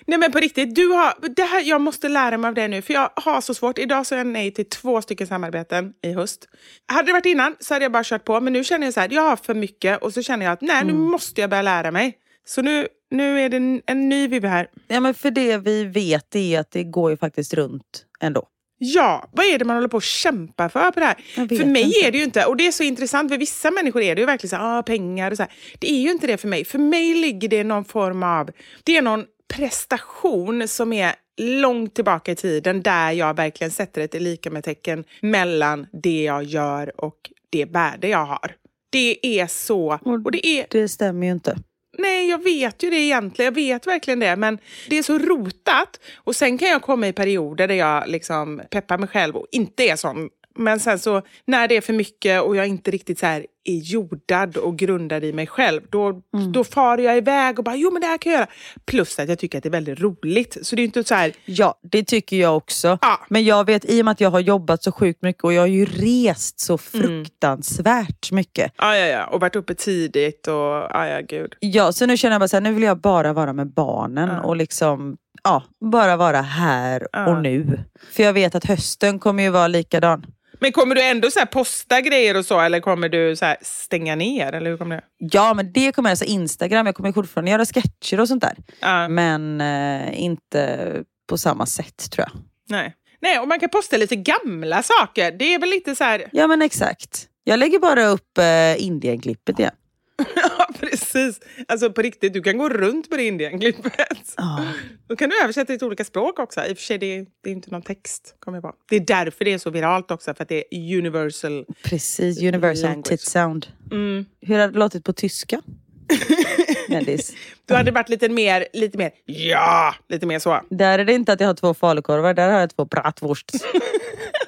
[0.05, 2.81] Nej men på riktigt, du har, det här, jag måste lära mig av det nu
[2.81, 3.77] för jag har så svårt.
[3.77, 6.47] Idag sa jag nej till två stycken samarbeten i höst.
[6.85, 8.99] Hade det varit innan så hade jag bara kört på men nu känner jag så
[8.99, 11.61] här, jag har för mycket och så känner jag att nej nu måste jag börja
[11.61, 12.17] lära mig.
[12.45, 14.69] Så nu, nu är det en, en ny vibbe här.
[14.87, 18.47] Ja, men för det vi vet är att det går ju faktiskt runt ändå.
[18.81, 21.15] Ja, vad är det man håller på att kämpa för på det här?
[21.35, 22.07] För mig inte.
[22.07, 24.25] är det ju inte, och det är så intressant, för vissa människor är det ju
[24.25, 25.51] verkligen så här, ah, pengar och så här.
[25.79, 26.65] Det är ju inte det för mig.
[26.65, 28.49] För mig ligger det någon form av,
[28.83, 34.21] det är någon prestation som är långt tillbaka i tiden där jag verkligen sätter ett
[34.21, 38.55] lika med tecken mellan det jag gör och det värde jag har.
[38.89, 41.57] Det är så, och det är Det stämmer ju inte.
[41.97, 43.45] Nej, jag vet ju det egentligen.
[43.45, 44.35] Jag vet verkligen det.
[44.35, 44.57] Men
[44.89, 45.99] det är så rotat.
[46.15, 49.83] Och sen kan jag komma i perioder där jag liksom peppar mig själv och inte
[49.83, 50.29] är sån.
[50.55, 53.45] Men sen så när det är för mycket och jag inte riktigt så här
[53.77, 56.21] är jordad och grundad i mig själv, då,
[56.53, 58.49] då far jag iväg och bara jo men det här kan jag göra.
[58.85, 60.57] Plus att jag tycker att det är väldigt roligt.
[60.61, 62.97] Så det är inte så här, Ja, det tycker jag också.
[63.29, 65.61] Men jag vet, i och med att jag har jobbat så sjukt mycket och jag
[65.61, 68.71] har ju rest så fruktansvärt mycket.
[68.77, 71.55] ja ja ja, och varit uppe tidigt och ja ja gud.
[71.59, 74.29] Ja, så nu känner jag bara så här, nu vill jag bara vara med barnen
[74.39, 77.29] och liksom ja, bara vara här Ja.
[77.35, 77.79] och nu.
[78.11, 80.25] För jag vet att hösten kommer ju vara likadan.
[80.59, 84.15] Men kommer du ändå så här posta grejer och så eller kommer du så stänga
[84.15, 84.53] ner?
[84.53, 85.03] Eller hur kommer det?
[85.17, 86.85] Ja, men det kommer alltså Instagram.
[86.85, 88.55] Jag kommer fortfarande göra sketcher och sånt där.
[88.79, 89.07] Ja.
[89.07, 90.89] Men eh, inte
[91.27, 92.41] på samma sätt tror jag.
[92.69, 92.95] Nej.
[93.21, 95.31] Nej, och man kan posta lite gamla saker.
[95.31, 96.29] Det är väl lite så här...
[96.31, 97.27] Ja, men exakt.
[97.43, 99.71] Jag lägger bara upp eh, Indienklippet igen.
[100.99, 101.39] Ja, precis.
[101.67, 104.35] Alltså på riktigt, du kan gå runt på det Indien-klippet.
[105.07, 106.65] Då kan du översätta det till olika språk också.
[106.65, 108.35] I och för sig, det det är inte någon text.
[108.39, 108.73] Kommer jag på.
[108.89, 111.65] Det är därför det är så viralt också, för att det är universal.
[111.83, 113.07] Precis, Universal Language.
[113.07, 113.67] Tit Sound.
[113.91, 114.25] Mm.
[114.41, 115.61] Hur hade det låtit på tyska?
[116.89, 117.33] Kändis.
[117.65, 120.61] Du hade varit lite mer, lite mer, ja, lite mer så.
[120.69, 123.51] Där är det inte att jag har två falukorvar, där har jag två bratwurst.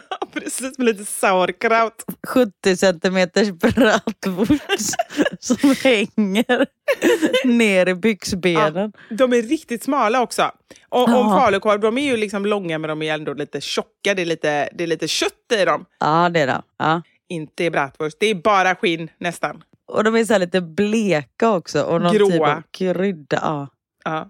[0.44, 2.06] Precis, med lite sauerkraut.
[2.28, 4.96] 70 centimeters bratwurst
[5.40, 6.66] som hänger
[7.48, 8.94] ner i byxbenen.
[9.10, 10.52] De är riktigt smala också.
[10.90, 11.40] Och, om Ja.
[11.40, 14.14] falukorv, de är ju liksom långa men de är ändå lite tjocka.
[14.16, 15.32] Det är lite, det är lite kött
[15.62, 15.86] i dem.
[16.00, 16.62] Ja, det är det.
[16.78, 17.02] Ja.
[17.30, 18.18] Inte i bratwurst.
[18.20, 19.64] Det är bara skinn nästan.
[19.88, 21.82] Och de är så lite bleka också.
[21.84, 22.30] Och någon Gråa.
[22.32, 23.40] typ av krydda.
[23.42, 23.68] Ja.
[24.06, 24.30] Ja.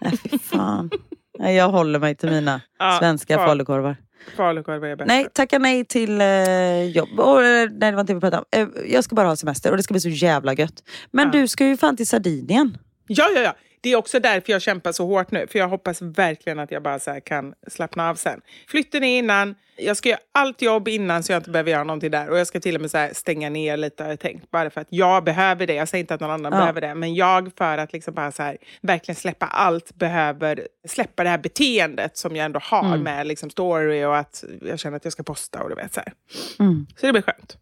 [0.00, 0.90] Nej, fy fan.
[1.38, 3.96] Jag håller mig till mina Ja, svenska fal- falukorvar.
[4.36, 5.08] Falukorv är bäst.
[5.08, 7.20] Nej, tacka nej till eh, jobb.
[7.20, 8.60] Och, eh, nej, det var inte vi pratade om.
[8.60, 10.82] Eh, jag ska bara ha semester och det ska bli så jävla gött.
[11.10, 11.40] Men Ja.
[11.40, 12.78] du ska ju fan till Sardinien.
[13.06, 13.54] Ja, ja, ja.
[13.80, 15.46] Det är också därför jag kämpar så hårt nu.
[15.46, 18.40] För jag hoppas verkligen att jag bara så kan slappna av sen.
[18.68, 19.54] Flytten är innan.
[19.76, 22.30] Jag ska göra allt jobb innan så jag inte behöver göra någonting där.
[22.30, 24.50] Och jag ska till och med så stänga ner lite har jag tänkt.
[24.50, 25.74] Bara för att jag behöver det.
[25.74, 26.58] Jag säger inte att någon annan Ja.
[26.58, 26.94] behöver det.
[26.94, 31.38] Men jag för att liksom bara så här, verkligen släppa allt behöver släppa det här
[31.38, 33.02] beteendet som jag ändå har Mm.
[33.02, 36.00] med liksom story och att jag känner att jag ska posta och du vet så
[36.00, 36.12] här.
[36.58, 36.86] Mm.
[36.96, 37.56] Så det blir skönt.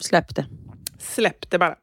[0.00, 0.46] Släpp det.
[0.98, 1.76] Släpp det bara.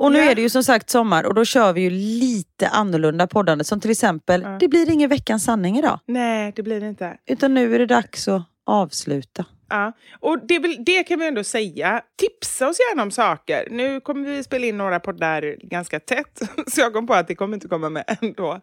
[0.00, 0.30] Och nu Ja.
[0.30, 3.64] är det ju som sagt sommar och då kör vi ju lite annorlunda poddande.
[3.64, 6.00] Som till exempel, det blir ingen veckans sanning idag.
[6.06, 7.16] Nej, det blir det inte.
[7.26, 9.44] Utan nu är det dags att avsluta.
[9.68, 12.02] Ja, och det, det kan vi ändå säga.
[12.18, 13.68] Tipsa oss gärna om saker.
[13.70, 16.42] Nu kommer vi spela in några poddar ganska tätt,
[16.72, 18.60] så jag kom på att det kommer inte komma med ändå.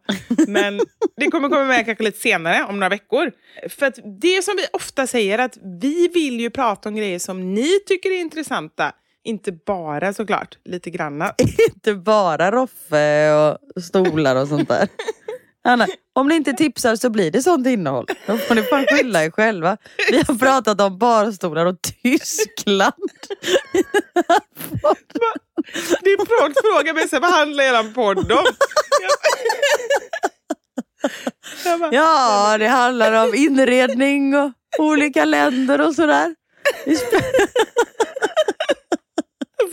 [0.47, 0.79] Men
[1.17, 3.31] det kommer komma med kanske lite senare, om några veckor.
[3.69, 7.79] För det som vi ofta säger, att vi vill ju prata om grejer som ni
[7.87, 8.91] tycker är intressanta.
[9.27, 11.33] Inte bara såklart, lite granna.
[11.73, 14.87] Inte bara Roffe och stolar och sånt där.
[15.63, 18.05] Anna, om ni inte tipsar så blir det sånt innehåll.
[18.27, 19.77] Då får ni fan skylla er själva.
[20.11, 22.93] Vi har pratat om barstolar och Tyskland.
[26.01, 28.45] Det är folk frågar mig så vad handlar er podd om?
[31.91, 36.35] Ja, det handlar om inredning och olika länder och sådär.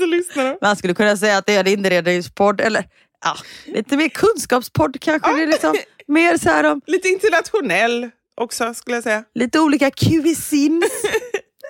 [0.05, 0.59] Så lyssnar.
[0.61, 2.85] Man skulle kunna säga att det är en inredningspodd eller
[3.25, 3.37] ja,
[3.67, 5.33] lite mer kunskapspodd kanske.
[5.37, 5.75] Det är liksom
[6.07, 9.25] mer så här om Lite internationell också skulle jag säga.
[9.35, 10.91] lite olika cuisines.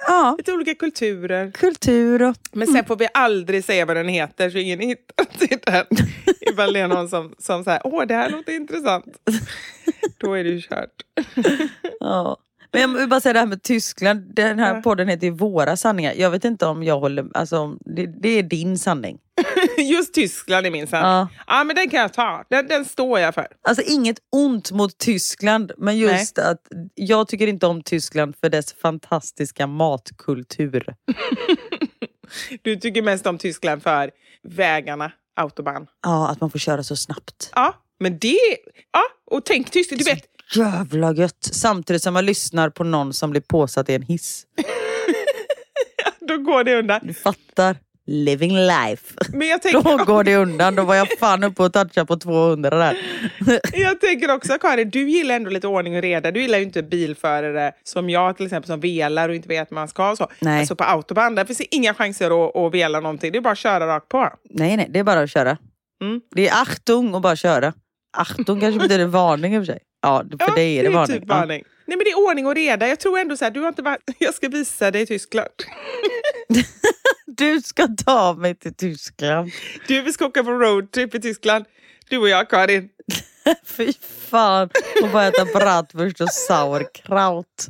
[0.07, 1.51] Ja, Lite olika kulturer.
[1.51, 2.37] kultur och...
[2.53, 5.87] Men sen får vi aldrig säga vad den heter så ingen hittar till den.
[6.53, 9.05] Ifall det är någon som, som säger åh det här låter intressant.
[10.19, 10.91] Då är det ju kört.
[12.01, 12.37] Ja.
[12.75, 14.35] Men jag vill bara säga det här med Tyskland.
[14.35, 16.15] Den här podden heter ju Våra sanningar.
[16.17, 17.27] Jag vet inte om jag håller...
[17.35, 19.19] Alltså, det, det är din sanning.
[19.79, 21.11] Just Tyskland är min sanning.
[21.11, 21.29] Ja.
[21.47, 21.65] Ja.
[21.65, 22.45] men den kan jag ta.
[22.51, 23.47] Den, den står jag för.
[23.63, 26.61] Alltså inget ont mot Tyskland, men just att
[26.95, 30.87] jag tycker inte om Tyskland för dess fantastiska matkultur.
[32.63, 34.11] Du tycker mest om Tyskland för
[34.43, 35.87] vägarna, autobahn.
[36.03, 37.51] Ja, att man får köra så snabbt.
[37.55, 38.57] Ja, men det...
[38.93, 40.01] Ja, och tänk Tyskland.
[40.01, 40.25] Du vet,
[40.57, 41.49] Jävla gött!
[41.53, 44.47] Samtidigt som man lyssnar på någon som blir påsatt i en hiss.
[46.29, 47.01] då går det undan.
[47.03, 47.77] Du fattar?
[48.07, 49.15] Living life.
[49.33, 50.75] Men jag tänker, Då går det undan.
[50.75, 52.97] Då var jag fan uppe och touchade på 200 där.
[53.73, 56.31] jag tänker också, Karin, du gillar ändå lite ordning och reda.
[56.31, 59.75] Du gillar ju inte bilförare som jag till exempel, som velar och inte vet vad
[59.75, 60.31] man ska och så.
[60.41, 60.61] Nej.
[60.61, 63.33] Alltså på autobahn, där finns det inga chanser att, att vela någonting.
[63.33, 64.31] Det är bara att köra rakt på.
[64.51, 65.59] Nej, nej, det är bara att köra.
[66.03, 66.21] Mm.
[66.35, 67.73] Det är Achtung och bara köra.
[68.17, 69.79] Achtung kanske betyder varning i och för sig.
[70.05, 71.21] Ja, för dig är det, varning.
[71.21, 71.65] Typ varning.
[71.87, 72.89] Nej men det är ordning och reda.
[72.89, 74.01] Jag tror ändå så här, du har inte varit...
[74.19, 75.49] Jag ska visa dig Tyskland.
[76.49, 76.63] Ja.
[77.27, 79.51] Du ska ta mig till Tyskland.
[79.89, 81.65] Du, vi ska åka på roadtrip i Tyskland.
[82.09, 82.89] Du och jag, Karin.
[83.65, 83.93] Fy
[84.31, 84.69] fan.
[85.03, 87.67] Och bara äta bratwurst och sauerkraut.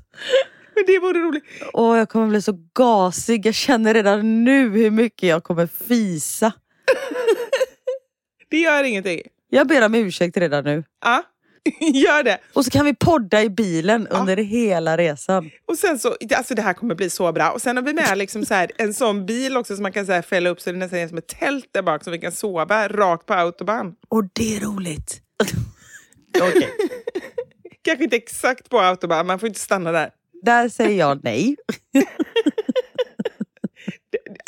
[0.75, 1.45] Men det vore roligt.
[1.73, 3.47] Åh, jag kommer bli så gasig.
[3.47, 6.53] Jag känner redan nu hur mycket jag kommer fisa.
[8.51, 9.21] Det gör ingenting.
[9.51, 10.85] Jag ber om ursäkt redan nu.
[11.05, 11.23] Ja,
[11.95, 12.39] gör det.
[12.53, 15.51] Och så kan vi podda i bilen under hela resan.
[15.69, 17.51] Och sen så, alltså det här kommer bli så bra.
[17.51, 20.07] Och sen har vi med liksom så här, en sån bil också som man kan
[20.07, 22.19] så här fälla upp så det nästan är som ett tält där bak så vi
[22.19, 23.95] kan sova rakt på autobahn.
[24.09, 25.21] Och det är roligt.
[26.41, 26.71] Okej,
[27.83, 30.11] Kanske inte exakt på autobahn, man får inte stanna där.
[30.43, 31.57] där säger jag nej.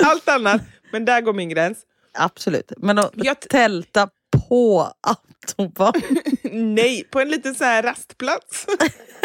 [0.02, 0.62] Allt annat,
[0.92, 1.78] men där går min gräns.
[2.18, 2.72] Absolut.
[2.76, 4.08] Men att Jag- tälta
[4.48, 6.02] på autobahn
[6.74, 8.66] Nej, på en liten så här rastplats.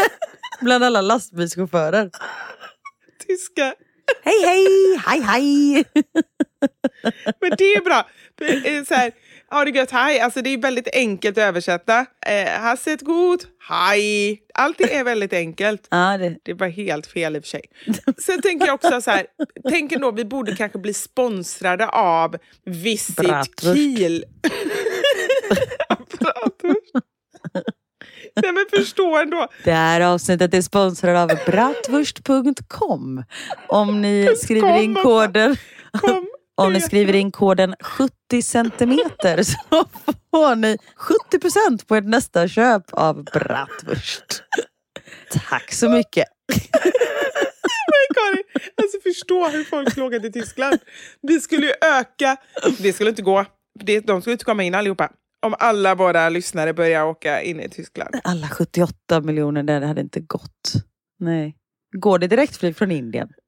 [0.61, 2.09] bland alla lastbilschaufförer.
[3.27, 3.73] Tyska.
[4.23, 5.83] Hej hej, hej hej.
[7.41, 8.07] Men det är bra.
[8.41, 9.11] Är Så här,
[9.51, 10.19] ha det gött, hej.
[10.19, 12.05] Alltså det är väldigt enkelt att översätta.
[12.27, 14.41] Eh, Hasset god, hej.
[14.53, 15.87] Allt är väldigt enkelt.
[15.89, 17.63] Ja, det, Det var helt fel i och för sig.
[18.17, 19.27] Sen tänker jag också så här,
[19.69, 23.59] tänker då vi borde kanske bli sponsrade av Visit.
[23.61, 24.25] Kiel.
[26.19, 26.91] Bratwurst.
[28.35, 29.47] Nej men förstå ändå.
[29.63, 33.23] det här avsnittet är sponsrat av bratwurst.com.
[33.67, 35.57] Om ni skriver in koden
[36.01, 36.27] Kom.
[36.55, 39.57] Om ni skriver in koden 70 centimeter så
[40.31, 40.77] får ni
[41.71, 44.43] 70% på ert nästa köp av bratwurst.
[45.49, 46.25] Tack så mycket.
[47.91, 48.43] Men Karin,
[48.81, 50.79] alltså förstå hur folk åka till Tyskland.
[51.21, 52.37] Vi skulle ju öka,
[52.77, 53.45] det skulle inte gå,
[54.03, 55.11] de skulle inte komma in allihopa.
[55.41, 58.15] Om alla våra lyssnare börjar åka in i Tyskland.
[58.23, 60.73] Alla 78 miljoner där, det hade inte gått.
[61.19, 61.57] Nej.
[61.97, 63.29] Går det direktflyg från Indien?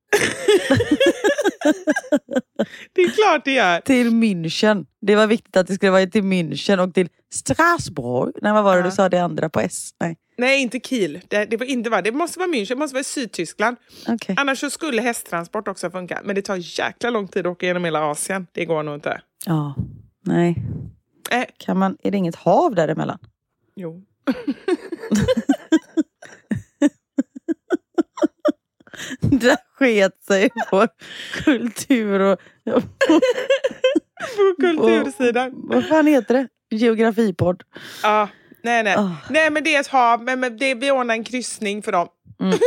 [2.94, 3.82] Det är klart det gör.
[3.82, 4.86] till München.
[5.02, 8.34] Det var viktigt att det skulle vara till München och till Strasbourg.
[8.42, 8.86] Nej, vad var det Ja.
[8.86, 9.90] du sa det andra på S?
[10.00, 10.18] Nej.
[10.38, 11.20] Nej, inte Kiel.
[11.28, 13.78] Det, det, var inte det måste vara München, det måste vara i Sydtyskland.
[14.08, 14.36] Okej.
[14.40, 16.22] Annars skulle hästtransport också funka.
[16.24, 18.48] Men det tar jäkla lång tid att åka genom hela Asien.
[18.52, 19.22] Det går nog inte.
[19.46, 19.76] Ja,
[20.26, 20.56] nej.
[21.34, 23.20] Äh, Kan man, är det inget hav däremellan?
[23.76, 24.02] jo.
[29.22, 30.88] Det sket sig på
[31.44, 32.40] kultur och...
[34.38, 35.52] På kultursidan.
[35.56, 36.48] Vad fan heter det?
[36.78, 37.64] Geografipodd.
[38.04, 38.30] Ja,
[38.64, 38.96] nej, nej.
[38.98, 39.12] Ah.
[39.30, 40.24] Nej, men det är ett hav.
[40.24, 42.08] Men, men det, vi ordnar en kryssning för dem.
[42.40, 42.52] Mm.
[42.52, 42.58] det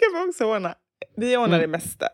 [0.00, 0.74] kan vi också ordna.
[1.16, 2.08] Vi ordnar det mesta.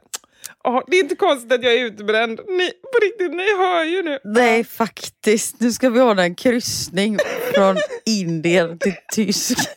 [0.65, 2.41] Åh, det är inte konstigt att jag är utbränd.
[2.49, 4.19] Ni, på riktigt, ni hör ju nu.
[4.25, 5.61] Nej, faktiskt.
[5.61, 7.19] Nu ska vi ordna en kryssning
[7.55, 9.69] från Indien till Tyskland.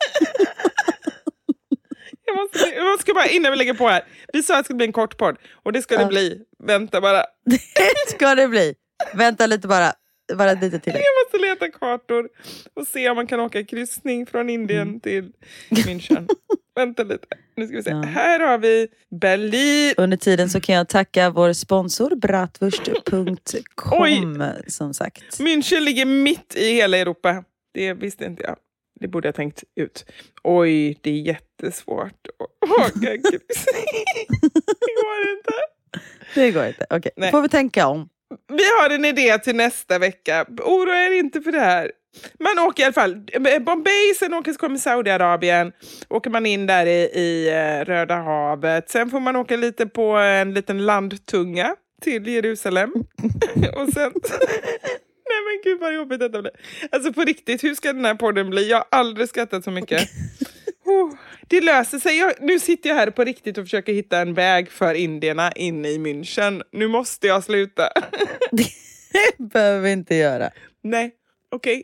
[2.26, 4.04] Jag måste, jag ska bara, innan vi lägger på här.
[4.34, 5.38] Vi sa att det skulle bli en kort podd.
[5.64, 6.40] Och det ska det bli.
[6.64, 7.18] Vänta bara.
[7.46, 8.76] Det ska det bli.
[9.14, 9.94] Vänta lite bara.
[10.36, 10.94] Bara lite till.
[10.94, 12.30] Jag måste leta kartor
[12.74, 15.00] och se om man kan åka kryssning från Indien Mm.
[15.00, 15.32] till
[15.70, 16.28] München.
[16.76, 17.28] Vänta lite.
[17.56, 17.92] Nu ska vi se.
[17.94, 18.88] Här har vi
[19.22, 19.94] Berlin.
[19.98, 23.38] Under tiden så kan jag tacka vår sponsor bratwurst.com
[24.68, 25.40] som sagt.
[25.40, 27.44] München ligger mitt i hela Europa.
[27.74, 28.56] Det visste inte jag.
[29.00, 30.06] Det borde jag tänkt ut.
[30.44, 33.86] Oj, det är jättesvårt att åka kryssning.
[34.64, 35.54] Det går inte.
[36.36, 36.86] Det går inte.
[36.90, 37.32] Okej, Nej.
[37.32, 38.10] får vi tänka om.
[38.48, 40.46] Vi har en idé till nästa vecka.
[40.62, 41.92] Oroa er inte för det här.
[42.40, 45.72] Man åker i alla fall eh, Bombay, sen åker kommer Saudiarabien.
[46.10, 48.90] Åker man in där i, i eh, Röda havet.
[48.90, 52.94] Sen får man åka lite på en liten landtunga till Jerusalem.
[53.76, 54.12] Och sen...
[55.32, 56.52] Nej men gud vad jobbigt detta blir.
[56.92, 58.70] Alltså på riktigt, hur ska den här podden bli?
[58.70, 60.10] Jag har aldrig skrattat så mycket.
[60.92, 61.14] Oh,
[61.48, 62.18] det löser sig.
[62.18, 65.86] Jag, nu sitter jag här på riktigt och försöker hitta en väg för indierna in
[65.86, 66.64] i München.
[66.72, 67.90] Nu måste jag sluta.
[68.52, 70.50] Det behöver vi inte göra.
[70.84, 71.12] Nej,
[71.52, 71.84] okej.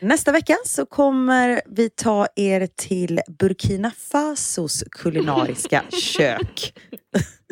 [0.00, 5.82] Nästa vecka så kommer vi ta er till Burkina Fasos kulinariska
[6.16, 6.72] kök.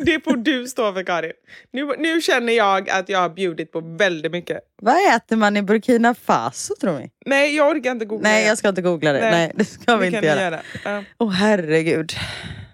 [0.05, 1.31] Det får du stå för Karin.
[1.73, 4.59] Nu, nu känner jag att jag har bjudit på väldigt mycket.
[4.81, 7.11] Vad äter man i Burkina Faso tror ni?
[7.25, 8.29] Nej, jag orkar inte googla.
[8.29, 9.19] Nej, jag ska inte googla det.
[9.31, 10.41] Nej, det ska vi det inte göra.
[10.41, 10.59] göra.
[10.85, 11.03] Ja.
[11.17, 12.11] Åh herregud.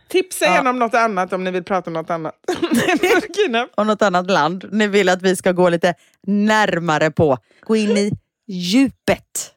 [0.08, 0.54] Tipsa Ja.
[0.56, 2.36] gärna om något annat om ni vill prata om något annat.
[3.76, 5.94] Om något annat land ni vill att vi ska gå lite
[6.28, 7.38] närmare på.
[7.62, 8.12] Gå in i
[8.48, 9.52] djupet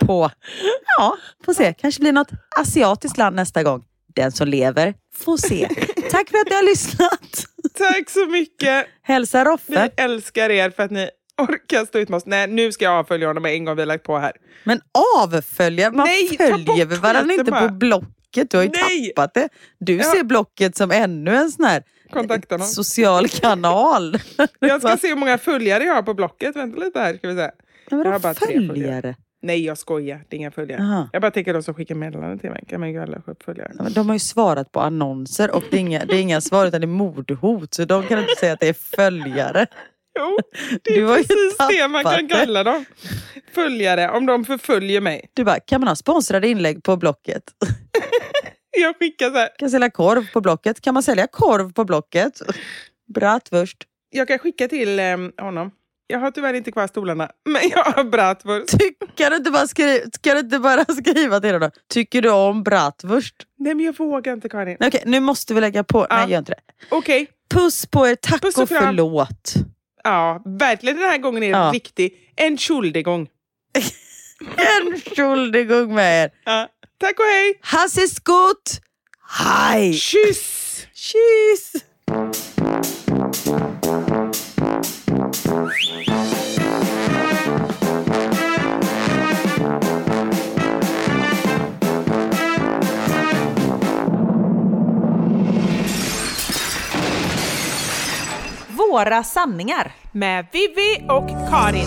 [0.00, 0.30] på,
[0.98, 1.74] ja, får se.
[1.78, 3.84] Kanske blir något asiatiskt land nästa gång.
[4.14, 5.68] Den som lever får se.
[6.10, 7.44] Tack för att ni har lyssnat.
[7.78, 8.86] Tack så mycket.
[9.02, 9.90] Hälsa Vi Roffe.
[9.96, 12.26] älskar er för att ni orkar stå ut med oss.
[12.26, 14.32] Nej, nu ska jag avfölja honom en gång vi lagt på här.
[14.64, 14.80] Men
[15.18, 18.50] avfölja, man Nej, följer väl varandra inte på Blocket.
[18.50, 19.06] Du har ju Nej.
[19.16, 19.48] tappat det.
[19.78, 20.04] Du Ja.
[20.04, 21.82] ser Blocket som ännu en sån här
[22.12, 24.18] Kontakta social kanal.
[24.58, 26.56] Jag ska se hur många följare jag har på Blocket.
[26.56, 27.50] Vänta lite här ska vi se.
[27.90, 28.66] Men Jag har vadå bara följare.
[28.66, 29.16] följare?
[29.42, 30.24] Nej, jag skojar.
[30.28, 30.82] Det är inga följare.
[30.82, 31.08] Aha.
[31.12, 32.64] Jag bara tänker de som skickar meddelanden till mig.
[32.68, 33.72] Kan man ju alla följare.
[33.78, 36.66] Ja, De har ju svarat på annonser och det är inga, det är inga svar
[36.66, 37.74] utan det är mordhot.
[37.74, 39.66] Så de kan inte säga att det är följare.
[40.18, 40.38] Jo,
[40.84, 42.84] det är precis det man kan kalla dem.
[43.52, 45.30] Följare, om de förföljer mig.
[45.34, 47.42] Du bara, kan man ha sponsrade inlägg på Blocket?
[48.80, 49.48] Jag skickar så här.
[49.58, 50.80] Kan sälja korv på Blocket?
[50.80, 52.32] Kan man sälja korv på Blocket?
[53.14, 53.76] Bratwurst.
[54.10, 55.70] Jag kan skicka till eh, honom.
[56.10, 58.74] Jag har tyvärr inte kvar stolarna, men jag har bratwurst.
[59.14, 61.70] Kan du inte bara, skri kan du inte bara skriva till honom?
[61.88, 63.34] Tycker du om bratwurst?
[63.58, 64.76] Nej, men jag vågar inte Karin.
[64.80, 66.06] Okej, nu måste vi lägga på.
[66.10, 66.16] Ja.
[66.16, 66.86] Nej, gör inte det.
[66.90, 69.52] Okej, Puss på er, tack Puss och och förlåt.
[70.04, 71.70] ja, verkligen den här gången är det Ja.
[71.74, 72.14] riktig.
[72.36, 73.28] En Schuldigång.
[74.56, 76.30] En Schuldigung med er.
[76.44, 76.68] Ja.
[77.00, 77.58] Tack och hej!
[77.62, 78.80] Hasse Skutt!
[79.38, 79.92] Hej!
[79.92, 80.86] Tschüss!
[80.94, 81.82] Tjus!
[98.90, 99.92] Våra sanningar.
[100.12, 101.86] Med Vivi och Karin.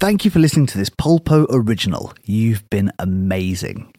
[0.00, 2.12] Thank you for listening to this Polpo original.
[2.24, 3.92] You've been amazing.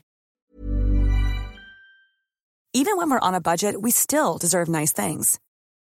[2.73, 5.39] Even when we're on a budget, we still deserve nice things.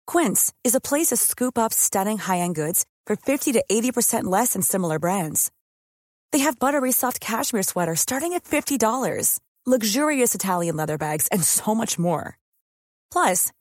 [0.06, 4.52] Quince is a place to scoop up stunning high-end goods for 50 to 80% less
[4.52, 5.50] than similar brands.
[6.32, 11.74] They have buttery soft cashmere sweaters starting at $50, luxurious Italian leather bags, and so
[11.74, 12.38] much more.
[13.12, 13.52] Plus,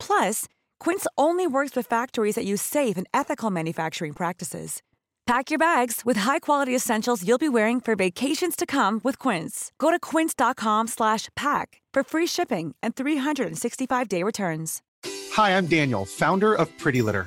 [0.00, 0.46] Plus,
[0.80, 4.82] Quince only works with factories that use safe and ethical manufacturing practices.
[5.26, 9.72] Pack your bags with high-quality essentials you'll be wearing for vacations to come with Quince.
[9.78, 14.82] Go to quince.com/pack for free shipping and 365-day returns.
[15.32, 17.26] Hi, I'm Daniel, founder of Pretty Litter.